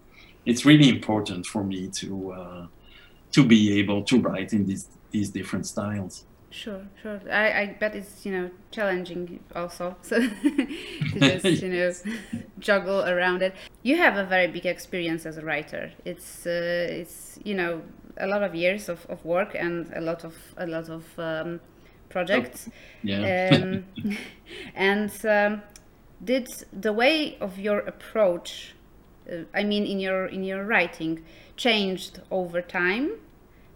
[0.45, 2.67] it's really important for me to uh,
[3.35, 6.25] to be able to write in these these different styles.
[6.51, 7.21] Sure, sure.
[7.33, 11.93] I, I bet it's you know challenging also, so to just you know
[12.61, 13.55] juggle around it.
[13.83, 15.91] You have a very big experience as a writer.
[16.05, 17.83] It's uh, it's you know
[18.19, 21.61] a lot of years of, of work and a lot of a lot of um,
[22.09, 22.69] projects.
[22.69, 23.51] Oh, yeah.
[23.53, 24.17] Um,
[24.77, 25.63] and um,
[26.23, 28.77] did the way of your approach,
[29.29, 31.25] uh, I mean, in your in your writing,
[31.57, 33.19] changed over time?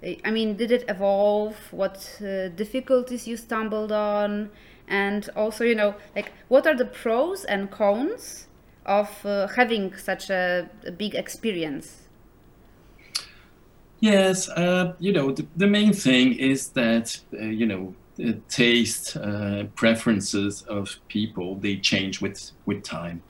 [0.02, 1.56] I mean, did it evolve?
[1.72, 4.50] What uh, difficulties you stumbled on?
[4.86, 8.46] And also, you know, like what are the pros and cons
[8.86, 12.08] of uh, having such a, a, big experience?
[14.00, 19.16] Yes, uh, you know, the, the, main thing is that, uh, you know, the taste,
[19.16, 23.22] uh, preferences of people, they change with, with time.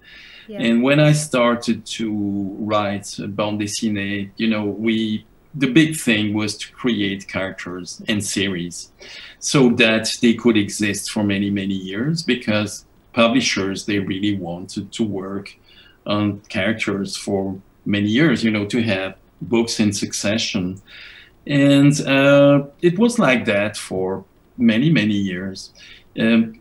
[0.47, 0.61] Yeah.
[0.61, 6.57] And when I started to write bande dessinée, you know, we the big thing was
[6.59, 8.93] to create characters and series
[9.39, 15.03] so that they could exist for many many years because publishers they really wanted to
[15.05, 15.57] work
[16.07, 20.81] on characters for many years you know to have books in succession.
[21.47, 24.25] And uh, it was like that for
[24.57, 25.73] many many years.
[26.19, 26.61] Um,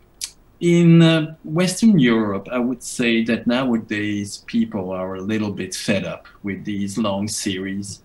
[0.60, 6.04] in uh, Western Europe, I would say that nowadays people are a little bit fed
[6.04, 8.02] up with these long series.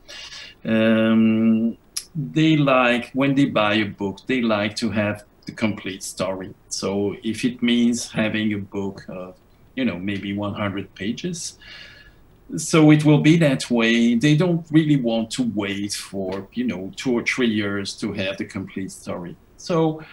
[0.64, 1.78] Um,
[2.16, 6.54] they like when they buy a book they like to have the complete story.
[6.70, 9.36] So if it means having a book of
[9.76, 11.58] you know maybe 100 pages
[12.58, 14.16] so it will be that way.
[14.16, 18.38] They don't really want to wait for you know two or three years to have
[18.38, 19.36] the complete story.
[19.58, 20.04] So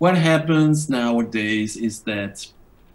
[0.00, 2.46] what happens nowadays is that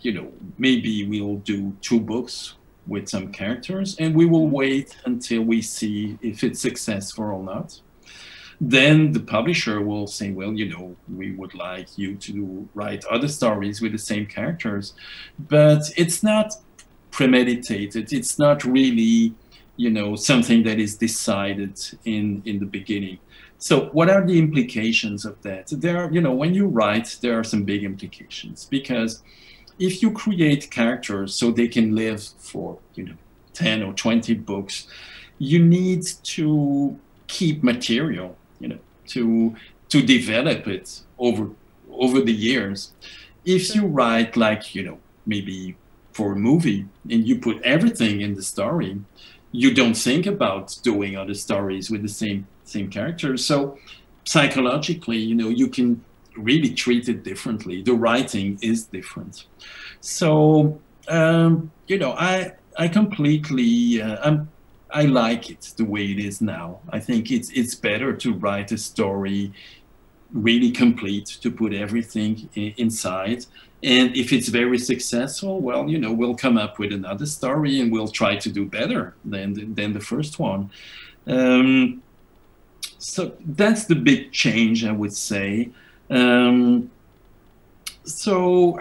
[0.01, 2.55] you know maybe we'll do two books
[2.87, 4.61] with some characters and we will mm-hmm.
[4.61, 7.79] wait until we see if it's successful or not.
[8.59, 13.27] Then the publisher will say well you know we would like you to write other
[13.27, 14.93] stories with the same characters.
[15.37, 16.55] But it's not
[17.11, 18.13] premeditated.
[18.13, 19.35] It's not really
[19.77, 23.19] you know something that is decided in in the beginning
[23.57, 25.67] so what are the implications of that?
[25.71, 29.23] There are you know when you write there are some big implications because
[29.79, 33.15] if you create characters so they can live for you know
[33.53, 34.87] 10 or 20 books
[35.37, 39.55] you need to keep material you know to
[39.89, 41.49] to develop it over
[41.89, 42.91] over the years.
[43.45, 45.75] If you write like you know maybe
[46.11, 49.01] for a movie and you put everything in the story
[49.51, 53.77] you don't think about doing other stories with the same same characters so
[54.25, 56.03] psychologically you know you can
[56.37, 57.81] really treat it differently.
[57.81, 59.45] The writing is different.
[60.01, 64.49] So um, you know, I I completely uh, I'm,
[64.91, 66.79] I like it the way it is now.
[66.89, 69.53] I think it's it's better to write a story
[70.31, 73.45] really complete to put everything inside
[73.83, 77.89] and if it's very successful well you know we'll come up with another story and
[77.89, 80.69] we'll try to do better than than the first one
[81.27, 82.01] um,
[83.05, 85.69] so that's the big change i would say
[86.09, 86.91] um,
[88.03, 88.79] so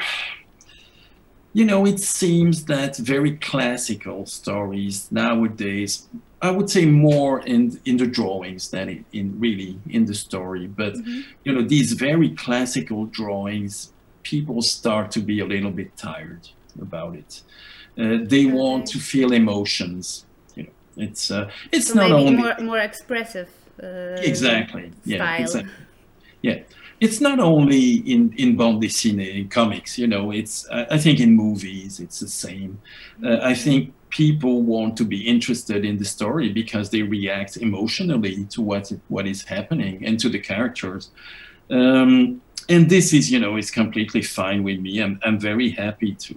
[1.52, 6.08] you know it seems that very classical stories nowadays
[6.44, 10.66] I would say more in in the drawings than in, in really in the story.
[10.66, 11.20] But mm-hmm.
[11.42, 16.48] you know, these very classical drawings, people start to be a little bit tired
[16.78, 17.40] about it.
[17.98, 20.26] Uh, they want to feel emotions.
[20.54, 23.48] You know, it's uh, it's so not maybe only more more expressive.
[23.82, 24.92] Uh, exactly.
[25.04, 25.18] Yeah.
[25.18, 25.40] Style.
[25.40, 25.72] Exactly.
[26.42, 26.58] Yeah
[27.00, 31.20] it's not only in in bande dessinée in comics you know it's I, I think
[31.20, 32.80] in movies it's the same
[33.24, 38.44] uh, i think people want to be interested in the story because they react emotionally
[38.54, 41.10] to what what is happening and to the characters
[41.70, 46.14] um, and this is you know is completely fine with me i'm, I'm very happy
[46.26, 46.34] to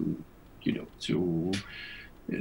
[0.62, 1.52] you know to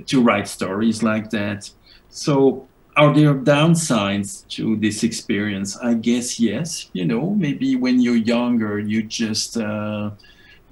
[0.05, 1.69] to write stories like that
[2.09, 2.67] so
[2.97, 5.77] are there downsides to this experience?
[5.77, 6.89] I guess yes.
[6.93, 10.09] You know, maybe when you're younger, you just uh,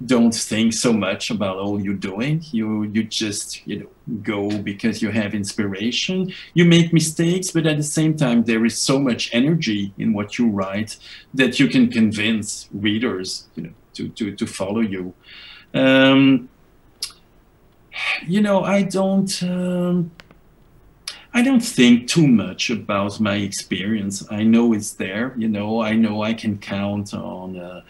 [0.04, 2.42] don't think so much about all you're doing.
[2.50, 6.32] You you just you know go because you have inspiration.
[6.54, 10.36] You make mistakes, but at the same time, there is so much energy in what
[10.36, 10.98] you write
[11.32, 15.14] that you can convince readers, you know, to to to follow you.
[15.74, 16.48] Um,
[18.26, 19.32] you know, I don't.
[19.44, 20.10] Um,
[21.36, 24.26] I don't think too much about my experience.
[24.30, 27.82] I know it's there, you know, I know I can count on, uh,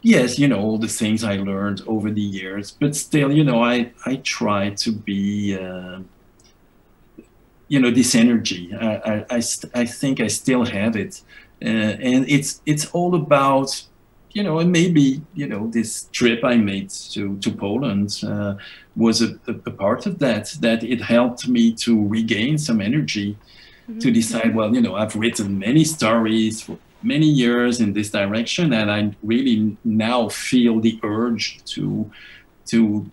[0.00, 3.62] yes, you know, all the things I learned over the years, but still, you know,
[3.62, 5.98] I, I try to be, uh,
[7.68, 8.74] you know, this energy.
[8.74, 9.42] I, I, I,
[9.74, 11.20] I, think I still have it.
[11.62, 13.84] Uh, and it's, it's all about
[14.32, 18.54] you know, and maybe you know this trip I made to to Poland uh,
[18.96, 20.56] was a, a, part of that.
[20.60, 23.36] That it helped me to regain some energy
[23.88, 23.98] mm-hmm.
[23.98, 24.54] to decide.
[24.54, 29.14] Well, you know, I've written many stories for many years in this direction, and I
[29.22, 32.10] really now feel the urge to
[32.66, 33.10] to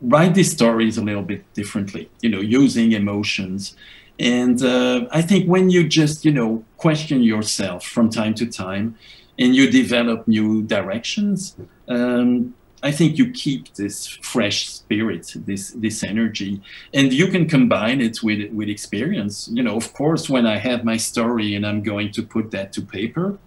[0.00, 2.08] write these stories a little bit differently.
[2.20, 3.76] You know, using emotions.
[4.18, 8.96] And uh, I think when you just, you know, question yourself from time to time,
[9.38, 11.56] and you develop new directions,
[11.88, 16.60] um, I think you keep this fresh spirit, this this energy,
[16.92, 19.48] and you can combine it with with experience.
[19.52, 22.72] You know, of course, when I have my story and I'm going to put that
[22.72, 23.38] to paper,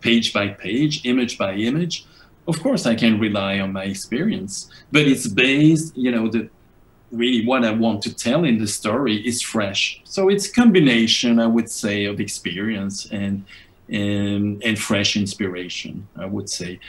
[0.00, 2.06] page by page, image by image,
[2.46, 4.70] of course I can rely on my experience.
[4.92, 6.48] But it's based, you know, the
[7.10, 10.00] really what I want to tell in the story is fresh.
[10.04, 13.44] So it's combination, I would say, of experience and
[13.88, 16.80] and, and fresh inspiration, I would say.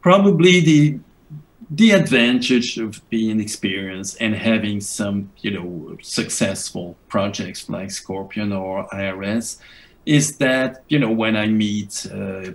[0.00, 0.98] Probably the
[1.70, 8.86] the advantage of being experienced and having some, you know, successful projects like Scorpion or
[8.88, 9.58] IRS
[10.04, 12.52] is that, you know, when I meet uh,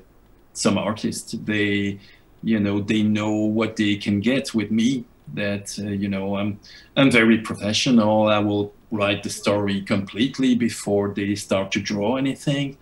[0.53, 1.99] some artists, they,
[2.43, 5.05] you know, they know what they can get with me.
[5.33, 6.59] That uh, you know, I'm
[6.95, 8.27] I'm very professional.
[8.27, 12.77] I will write the story completely before they start to draw anything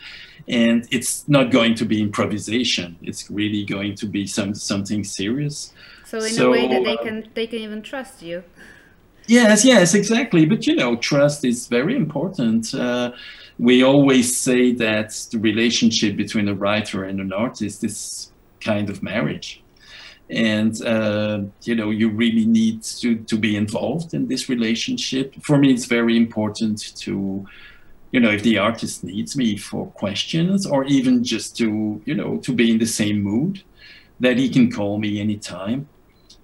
[0.48, 2.98] and it's not going to be improvisation.
[3.02, 5.74] It's really going to be some something serious.
[6.06, 8.44] So in so, a way that they uh, can they can even trust you.
[9.28, 10.46] yes yes exactly.
[10.46, 12.74] But you know trust is very important.
[12.74, 13.12] Uh,
[13.60, 18.32] we always say that the relationship between a writer and an artist is
[18.62, 19.64] kind of marriage.
[20.30, 25.36] And uh, you know you really need to to be involved in this relationship.
[25.44, 27.46] For me it's very important to
[28.12, 32.38] you know if the artist needs me for questions or even just to you know
[32.38, 33.64] to be in the same mood
[34.20, 35.88] that he can call me anytime.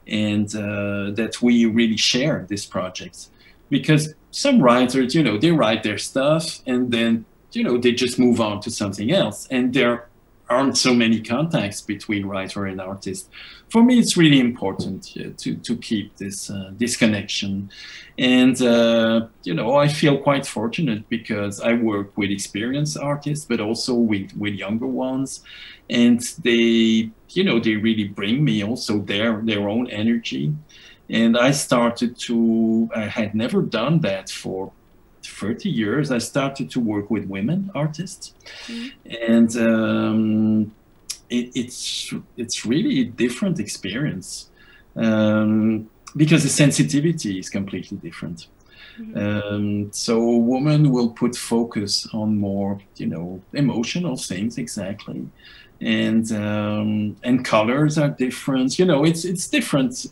[0.05, 3.29] And uh, that we really share this project.
[3.69, 8.19] Because some writers you know they write their stuff and then you know they just
[8.19, 9.47] move on to something else.
[9.49, 10.07] And there
[10.53, 13.29] aren't so many contacts between writer and artist.
[13.69, 17.69] For me, it's really important uh, to to keep this uh, this connection,
[18.17, 23.59] and uh, you know I feel quite fortunate because I work with experienced artists, but
[23.59, 25.43] also with with younger ones,
[25.89, 30.53] and they you know they really bring me also their their own energy,
[31.09, 34.71] and I started to I had never done that for
[35.25, 38.33] 30 years, I started to work with women artists,
[38.67, 39.33] mm-hmm.
[39.33, 40.75] and um,
[41.29, 44.49] it, it's it's really a different experience
[44.95, 48.47] um, because the sensitivity is completely different.
[48.99, 49.17] Mm-hmm.
[49.17, 55.27] Um, so a woman will put focus on more, you know, emotional things exactly,
[55.81, 58.77] and um, and colors are different.
[58.77, 60.05] You know, it's it's different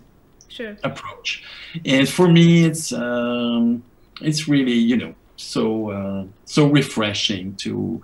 [0.48, 0.76] sure.
[0.84, 1.44] approach,
[1.86, 3.84] and for me, it's um,
[4.22, 8.02] it's really you know so uh, so refreshing to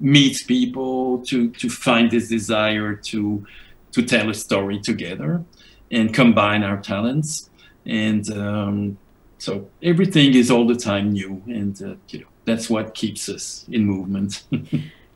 [0.00, 3.46] meet people to to find this desire to
[3.92, 5.44] to tell a story together
[5.90, 7.50] and combine our talents.
[7.86, 8.98] And um,
[9.38, 13.66] so everything is all the time new and uh, you know that's what keeps us
[13.70, 14.42] in movement.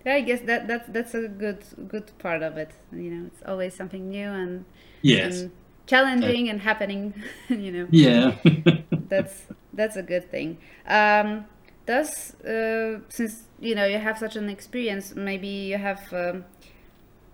[0.07, 2.73] Yeah i guess that that's that's a good good part of it.
[2.93, 4.67] You know it's always something new and
[5.01, 5.41] yes.
[5.41, 5.51] and
[5.87, 7.15] challenging uh, and happening
[7.49, 7.87] you know.
[7.91, 8.37] Yeah.
[9.09, 11.45] That's that's a good thing um,
[11.87, 16.45] does uh, since you know you have such an experience maybe you have um,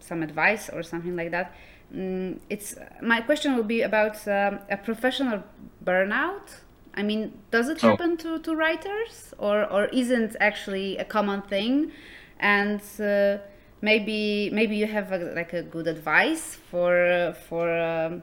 [0.00, 1.54] some advice or something like that
[1.94, 5.42] mm, it's my question will be about um, a professional
[5.84, 6.60] burnout
[6.94, 7.90] i mean does it oh.
[7.90, 8.16] happen oh.
[8.16, 11.92] to, to writers or or isn't actually a common thing
[12.40, 13.38] and uh,
[13.82, 18.22] maybe maybe you have a, like a good advice for for um,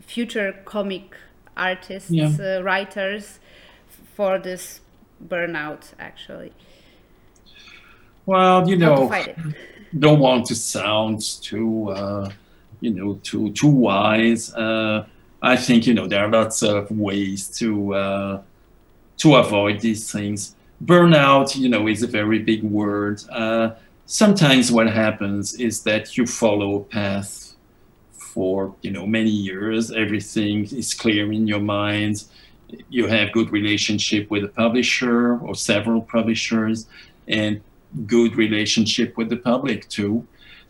[0.00, 1.16] future comic
[1.56, 2.30] artists yeah.
[2.40, 3.40] uh, writers
[4.16, 4.80] for this
[5.28, 6.52] burnout actually.
[8.24, 9.12] Well you know
[9.98, 12.30] don't want to sound too uh,
[12.80, 14.52] you know too too wise.
[14.54, 15.06] Uh,
[15.42, 18.42] i think you know there are lots of ways to uh,
[19.18, 20.56] to avoid these things.
[20.82, 23.22] Burnout you know is a very big word.
[23.30, 23.70] Uh,
[24.06, 27.54] sometimes what happens is that you follow a path
[28.12, 29.92] for you know many years.
[29.92, 32.24] Everything is clear in your mind
[32.88, 36.86] you have good relationship with a publisher or several publishers
[37.28, 37.60] and
[38.06, 40.26] good relationship with the public too.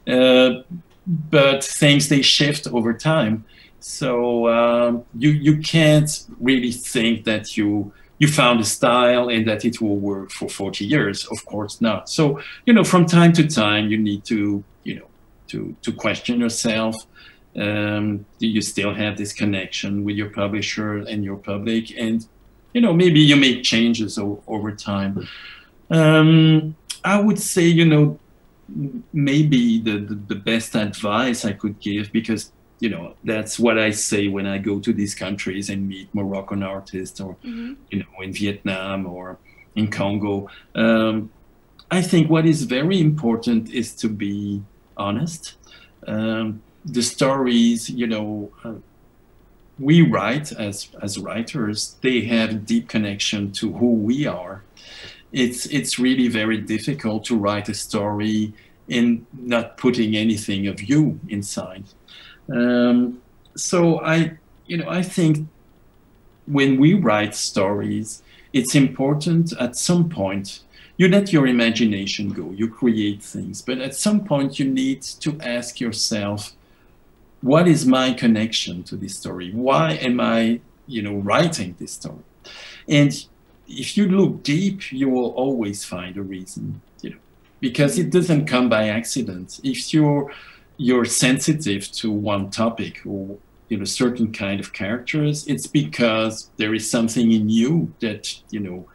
[0.07, 0.63] Uh,
[1.07, 3.45] but things they shift over time.
[3.81, 9.65] So um, you you can't really think that you you found a style and that
[9.65, 11.27] it will work for 40 years.
[11.27, 12.09] Of course not.
[12.09, 15.07] So you know from time to time you need to you know
[15.49, 16.97] to to question yourself
[17.57, 21.97] um, do you still have this connection with your publisher and your public?
[21.99, 22.27] And
[22.73, 25.27] you know maybe you make changes o- over time.
[25.91, 26.75] Um,
[27.07, 28.19] i would say you know
[29.13, 32.51] maybe the, the, the best advice i could give because
[32.81, 36.63] you know that's what i say when i go to these countries and meet moroccan
[36.65, 37.75] artists or mm-hmm.
[37.91, 39.39] you know in vietnam or
[39.77, 40.49] in congo.
[40.75, 41.31] Um,
[41.91, 44.63] i think what is very important is to be
[44.97, 45.57] honest.
[46.07, 48.75] Um, the stories, you know, uh,
[49.79, 54.63] we write as as writers, they have a deep connection to who we are.
[55.33, 58.55] It's it's really very difficult to write a story
[58.89, 61.85] in not putting anything of you inside.
[62.49, 63.21] Um,
[63.57, 65.49] so I, you know, I think
[66.47, 68.23] when we write stories,
[68.53, 70.61] it's important at some point
[70.99, 75.39] you let your imagination go, you create things, but at some point you need to
[75.41, 76.55] ask yourself,
[77.43, 79.53] what is my connection to this story?
[79.53, 82.25] Why am I, you know, writing this story?
[82.89, 83.13] And
[83.69, 87.17] if you look deep, you will always find a reason, you know,
[87.61, 89.61] because it doesn't come by accident.
[89.63, 90.33] If you're
[90.79, 96.75] you're sensitive to one topic or you know certain kind of characters, it's because there
[96.75, 98.87] is something in you that you know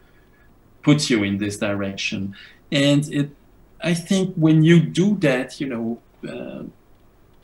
[0.82, 2.34] puts you in this direction.
[2.70, 3.30] And it,
[3.84, 5.98] I think, when you do that, you know.
[6.26, 6.64] Uh,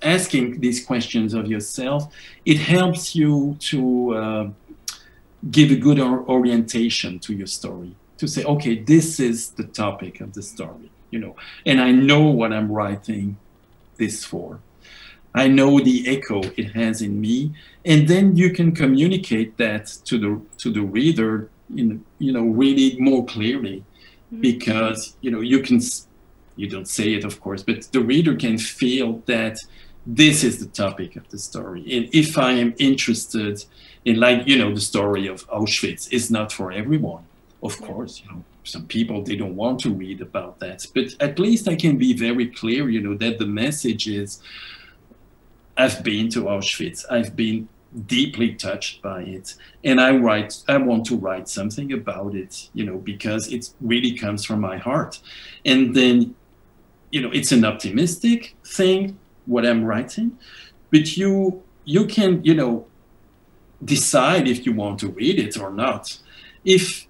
[0.02, 2.12] asking these questions of yourself,
[2.44, 4.50] it helps you to uh,
[5.50, 7.94] give a good or- orientation to your story.
[8.18, 12.22] To say, okay, this is the topic of the story, you know, and I know
[12.22, 13.36] what I'm writing
[13.96, 14.58] this for.
[15.34, 17.52] I know the echo it has in me,
[17.84, 22.96] and then you can communicate that to the to the reader in you know really
[22.98, 23.84] more clearly,
[24.32, 24.40] mm-hmm.
[24.40, 25.80] because you know you can
[26.56, 29.58] you don't say it of course, but the reader can feel that
[30.10, 31.82] this is the topic of the story.
[31.94, 33.62] And if I am interested
[34.06, 37.24] in, like, you know, the story of Auschwitz is not for everyone,
[37.62, 40.86] of course, you know, some people they don't want to read about that.
[40.94, 44.40] But at least I can be very clear, you know, that the message is
[45.76, 47.68] I've been to Auschwitz, I've been
[48.06, 52.84] deeply touched by it and i write i want to write something about it you
[52.84, 55.18] know because it really comes from my heart
[55.64, 56.34] and then
[57.10, 59.18] you know it's an optimistic thing
[59.48, 60.38] what I'm writing,
[60.90, 62.86] but you you can you know
[63.84, 66.18] decide if you want to read it or not.
[66.64, 67.06] If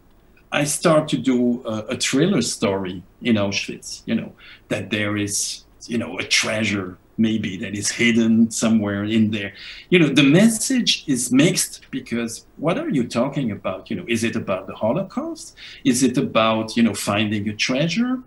[0.51, 4.33] I start to do a, a thriller story in Auschwitz, you know
[4.69, 9.53] that there is you know a treasure maybe that is hidden somewhere in there.
[9.91, 13.91] You know, the message is mixed because what are you talking about?
[13.91, 15.57] You know, is it about the Holocaust?
[15.85, 18.23] Is it about, you know, finding a treasure?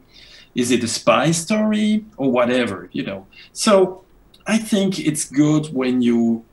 [0.56, 3.28] Is it a spy story or whatever, you know?
[3.54, 4.04] So
[4.48, 6.46] I think it's good when you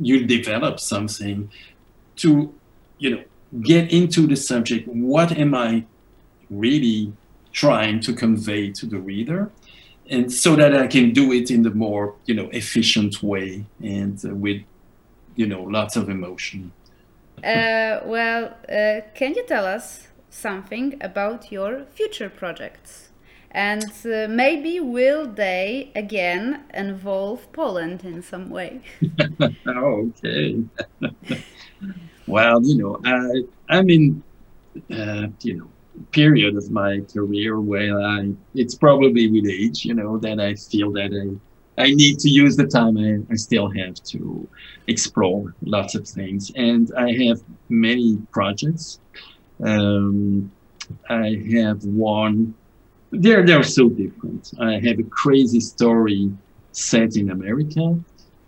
[0.00, 1.50] you develop something
[2.16, 2.54] to,
[2.98, 3.22] you know,
[3.60, 4.88] get into the subject.
[4.88, 5.84] What am I
[6.48, 7.12] really
[7.52, 9.50] trying to convey to the reader?
[10.10, 14.22] and so that I can do it in the more you know efficient way and
[14.24, 14.62] uh, with
[15.36, 16.72] you know lots of emotion.
[17.38, 23.08] Uh, well, uh, can you tell us something about your future projects?
[23.52, 28.80] And uh, maybe will they again involve Poland in some way?
[29.68, 30.64] okay.
[32.26, 34.24] well, you know, I I mean,
[34.90, 35.72] uh, you know,
[36.12, 40.92] period of my career where I, it's probably with age, you know, that I feel
[40.92, 41.12] that
[41.78, 44.48] I, I need to use the time I, I still have to
[44.88, 46.50] explore lots of things.
[46.56, 49.00] And I have many projects.
[49.64, 50.52] Um,
[51.08, 52.54] I have one,
[53.12, 54.50] they're, they're so different.
[54.58, 56.32] I have a crazy story
[56.72, 57.98] set in America.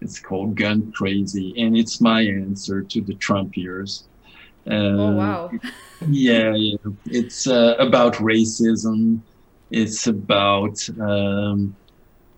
[0.00, 4.04] It's called Gun Crazy, and it's my answer to the Trump years.
[4.66, 5.50] Uh, oh, wow.
[6.08, 6.76] yeah, yeah.
[7.06, 9.20] It's uh, about racism.
[9.70, 11.76] It's about, um,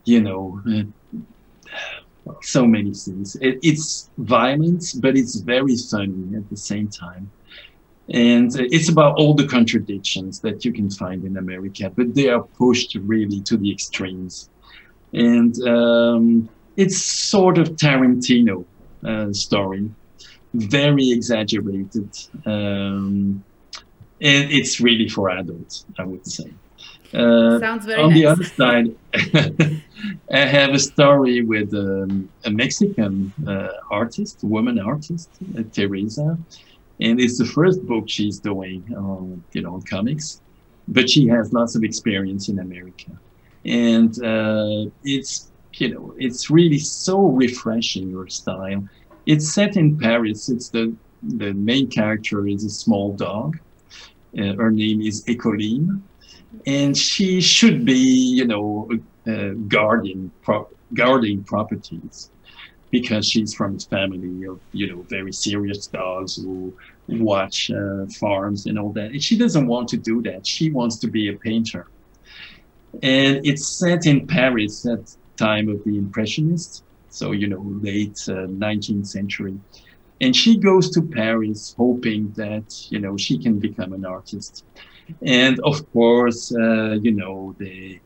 [0.04, 3.36] you know, uh, so many things.
[3.36, 7.30] It, it's violence, but it's very funny at the same time.
[8.08, 12.42] And it's about all the contradictions that you can find in America, but they are
[12.42, 14.48] pushed really to the extremes.
[15.12, 18.64] And um, it's sort of Tarantino
[19.04, 19.90] uh, story
[20.56, 22.10] very exaggerated.
[22.44, 23.44] Um,
[24.20, 26.50] and it's really for adults, I would say.
[27.14, 28.18] Uh, Sounds very on nice.
[28.18, 28.96] the other side,
[30.32, 36.36] I have a story with um, a Mexican uh, artist, woman artist, uh, Teresa,
[37.00, 40.40] and it's the first book she's doing, on, you know, comics,
[40.88, 43.12] but she has lots of experience in America,
[43.64, 48.82] and uh, it's you know it's really so refreshing your style
[49.26, 50.48] it's set in Paris.
[50.48, 53.58] It's the the main character is a small dog.
[54.38, 56.00] Uh, her name is Ecoline,
[56.66, 58.88] and she should be, you know,
[59.26, 62.30] uh, guarding pro- guarding properties
[62.90, 66.72] because she's from a family of, you know, very serious dogs who
[67.08, 69.10] watch uh, farms and all that.
[69.10, 70.46] And she doesn't want to do that.
[70.46, 71.86] She wants to be a painter.
[73.02, 76.82] And it's set in Paris at time of the Impressionists
[77.16, 79.58] so you know late uh, 19th century
[80.20, 84.64] and she goes to paris hoping that you know she can become an artist
[85.22, 87.98] and of course uh, you know the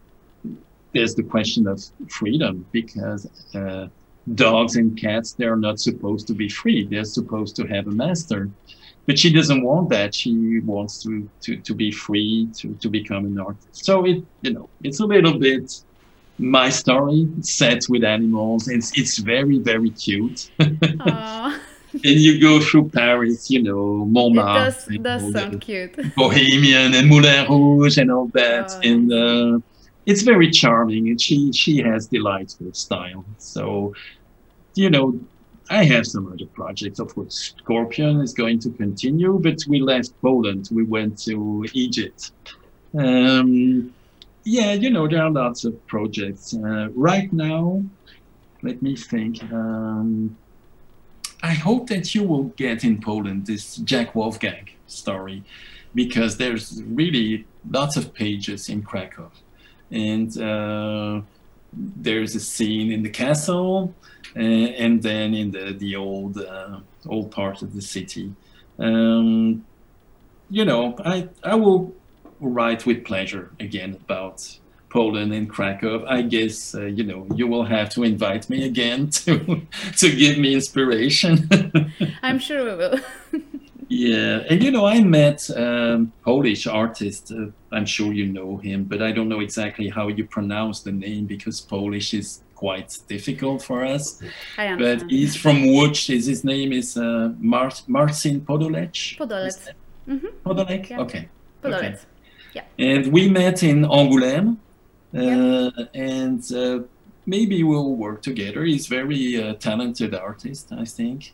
[0.93, 1.79] there's the question of
[2.09, 3.23] freedom because
[3.55, 3.87] uh,
[4.35, 8.49] dogs and cats they're not supposed to be free they're supposed to have a master
[9.07, 13.25] but she doesn't want that she wants to to, to be free to, to become
[13.25, 15.83] an artist so it you know it's a little bit
[16.41, 18.69] my story set with animals.
[18.69, 20.51] It's it's very very cute.
[20.59, 21.59] and
[21.93, 24.95] you go through Paris, you know, Montmartre.
[24.95, 25.97] It does, does sound cute.
[26.17, 28.81] Bohemian and Moulin Rouge and all that, oh.
[28.83, 29.59] and uh,
[30.07, 31.09] it's very charming.
[31.09, 33.25] And she she has delightful style.
[33.39, 33.95] So,
[34.75, 35.19] you know,
[35.71, 36.99] I have some other projects.
[36.99, 40.69] Of course, Scorpion is going to continue, but we left Poland.
[40.73, 42.33] We went to Egypt.
[42.99, 43.95] Um,
[44.45, 46.55] yeah, you know, there are lots of projects.
[46.55, 47.85] Uh, right now,
[48.63, 49.43] let me think.
[49.53, 50.37] Um,
[51.43, 55.43] I hope that you will get in Poland this Jack Wolfgang story
[55.95, 59.31] because there's really lots of pages in Krakow.
[59.91, 61.23] And uh,
[61.73, 63.95] there's a scene in the castle
[64.37, 68.35] uh, and then in the, the old, uh, old part of the city.
[68.79, 69.65] Um,
[70.49, 71.95] you know, I, I will
[72.41, 74.59] write with pleasure again about
[74.91, 76.05] Poland and Krakow.
[76.07, 79.63] I guess uh, you know you will have to invite me again to
[79.97, 81.49] to give me inspiration.
[82.23, 83.01] I'm sure we will.
[83.91, 87.33] yeah, and you know I met um, Polish artist.
[87.33, 90.93] Uh, I'm sure you know him, but I don't know exactly how you pronounce the
[90.93, 94.23] name because Polish is quite difficult for us.
[94.57, 96.07] But he's from Łódź.
[96.07, 99.17] His name is uh, Mar- Marcin Podolec.
[99.19, 99.75] Podolec.
[100.09, 100.27] Mm-hmm.
[100.45, 100.91] Podolec.
[100.91, 101.01] Yeah.
[101.01, 101.29] Okay.
[101.63, 101.79] Podolec.
[101.79, 101.97] Okay.
[102.55, 102.65] Yeah.
[102.79, 104.57] And we met in Angoulême,
[105.15, 105.71] uh, yeah.
[105.95, 106.81] and uh,
[107.27, 108.65] maybe we'll work together.
[108.65, 111.33] He's very uh, talented artist, I think.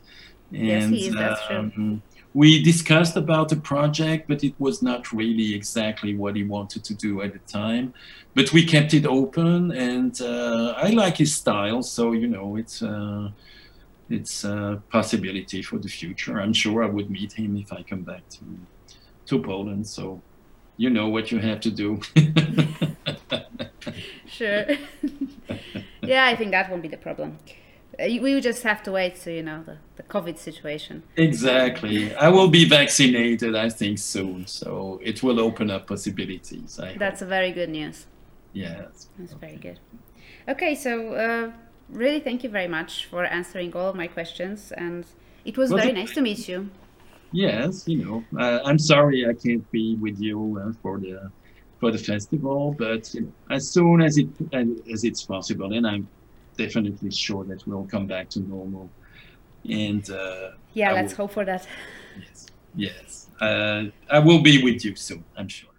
[0.51, 1.13] And, yes, he is.
[1.13, 2.01] That's true.
[2.37, 6.93] We discussed about the project, but it was not really exactly what he wanted to
[6.93, 7.95] do at the time.
[8.35, 12.83] But we kept it open, and uh, I like his style, so you know, it's
[12.83, 13.31] uh,
[14.11, 16.39] it's a possibility for the future.
[16.39, 18.43] I'm sure I would meet him if I come back to
[19.29, 19.87] to Poland.
[19.87, 20.21] So
[20.83, 21.99] you know what you have to do.
[24.27, 24.63] sure.
[26.03, 27.39] yeah, I think that won't be the problem.
[27.99, 31.03] Uh, we just have to wait to you know the, the COVID situation.
[31.15, 32.13] Exactly.
[32.15, 34.45] I will be vaccinated, I think, soon.
[34.45, 36.79] So it will open up possibilities.
[36.79, 37.27] I That's hope.
[37.27, 38.05] a very good news.
[38.53, 39.09] Yes.
[39.17, 39.79] That's very good.
[40.47, 41.51] Okay, so uh,
[41.89, 45.05] really thank you very much for answering all of my questions, and
[45.45, 46.69] it was Well, very nice to meet you.
[47.31, 51.29] Yes, you know, uh, I'm sorry I can't be with you uh, for the
[51.79, 54.29] for the festival, but you know, as soon as it
[54.93, 56.07] as it's possible, and I'm
[56.57, 58.89] definitely sure that we'll come back to normal.
[59.69, 61.65] And uh, Yeah, I let's will- hope for that.
[62.19, 65.23] yes, yes, uh, I will be with you soon.
[65.37, 65.69] I'm sure.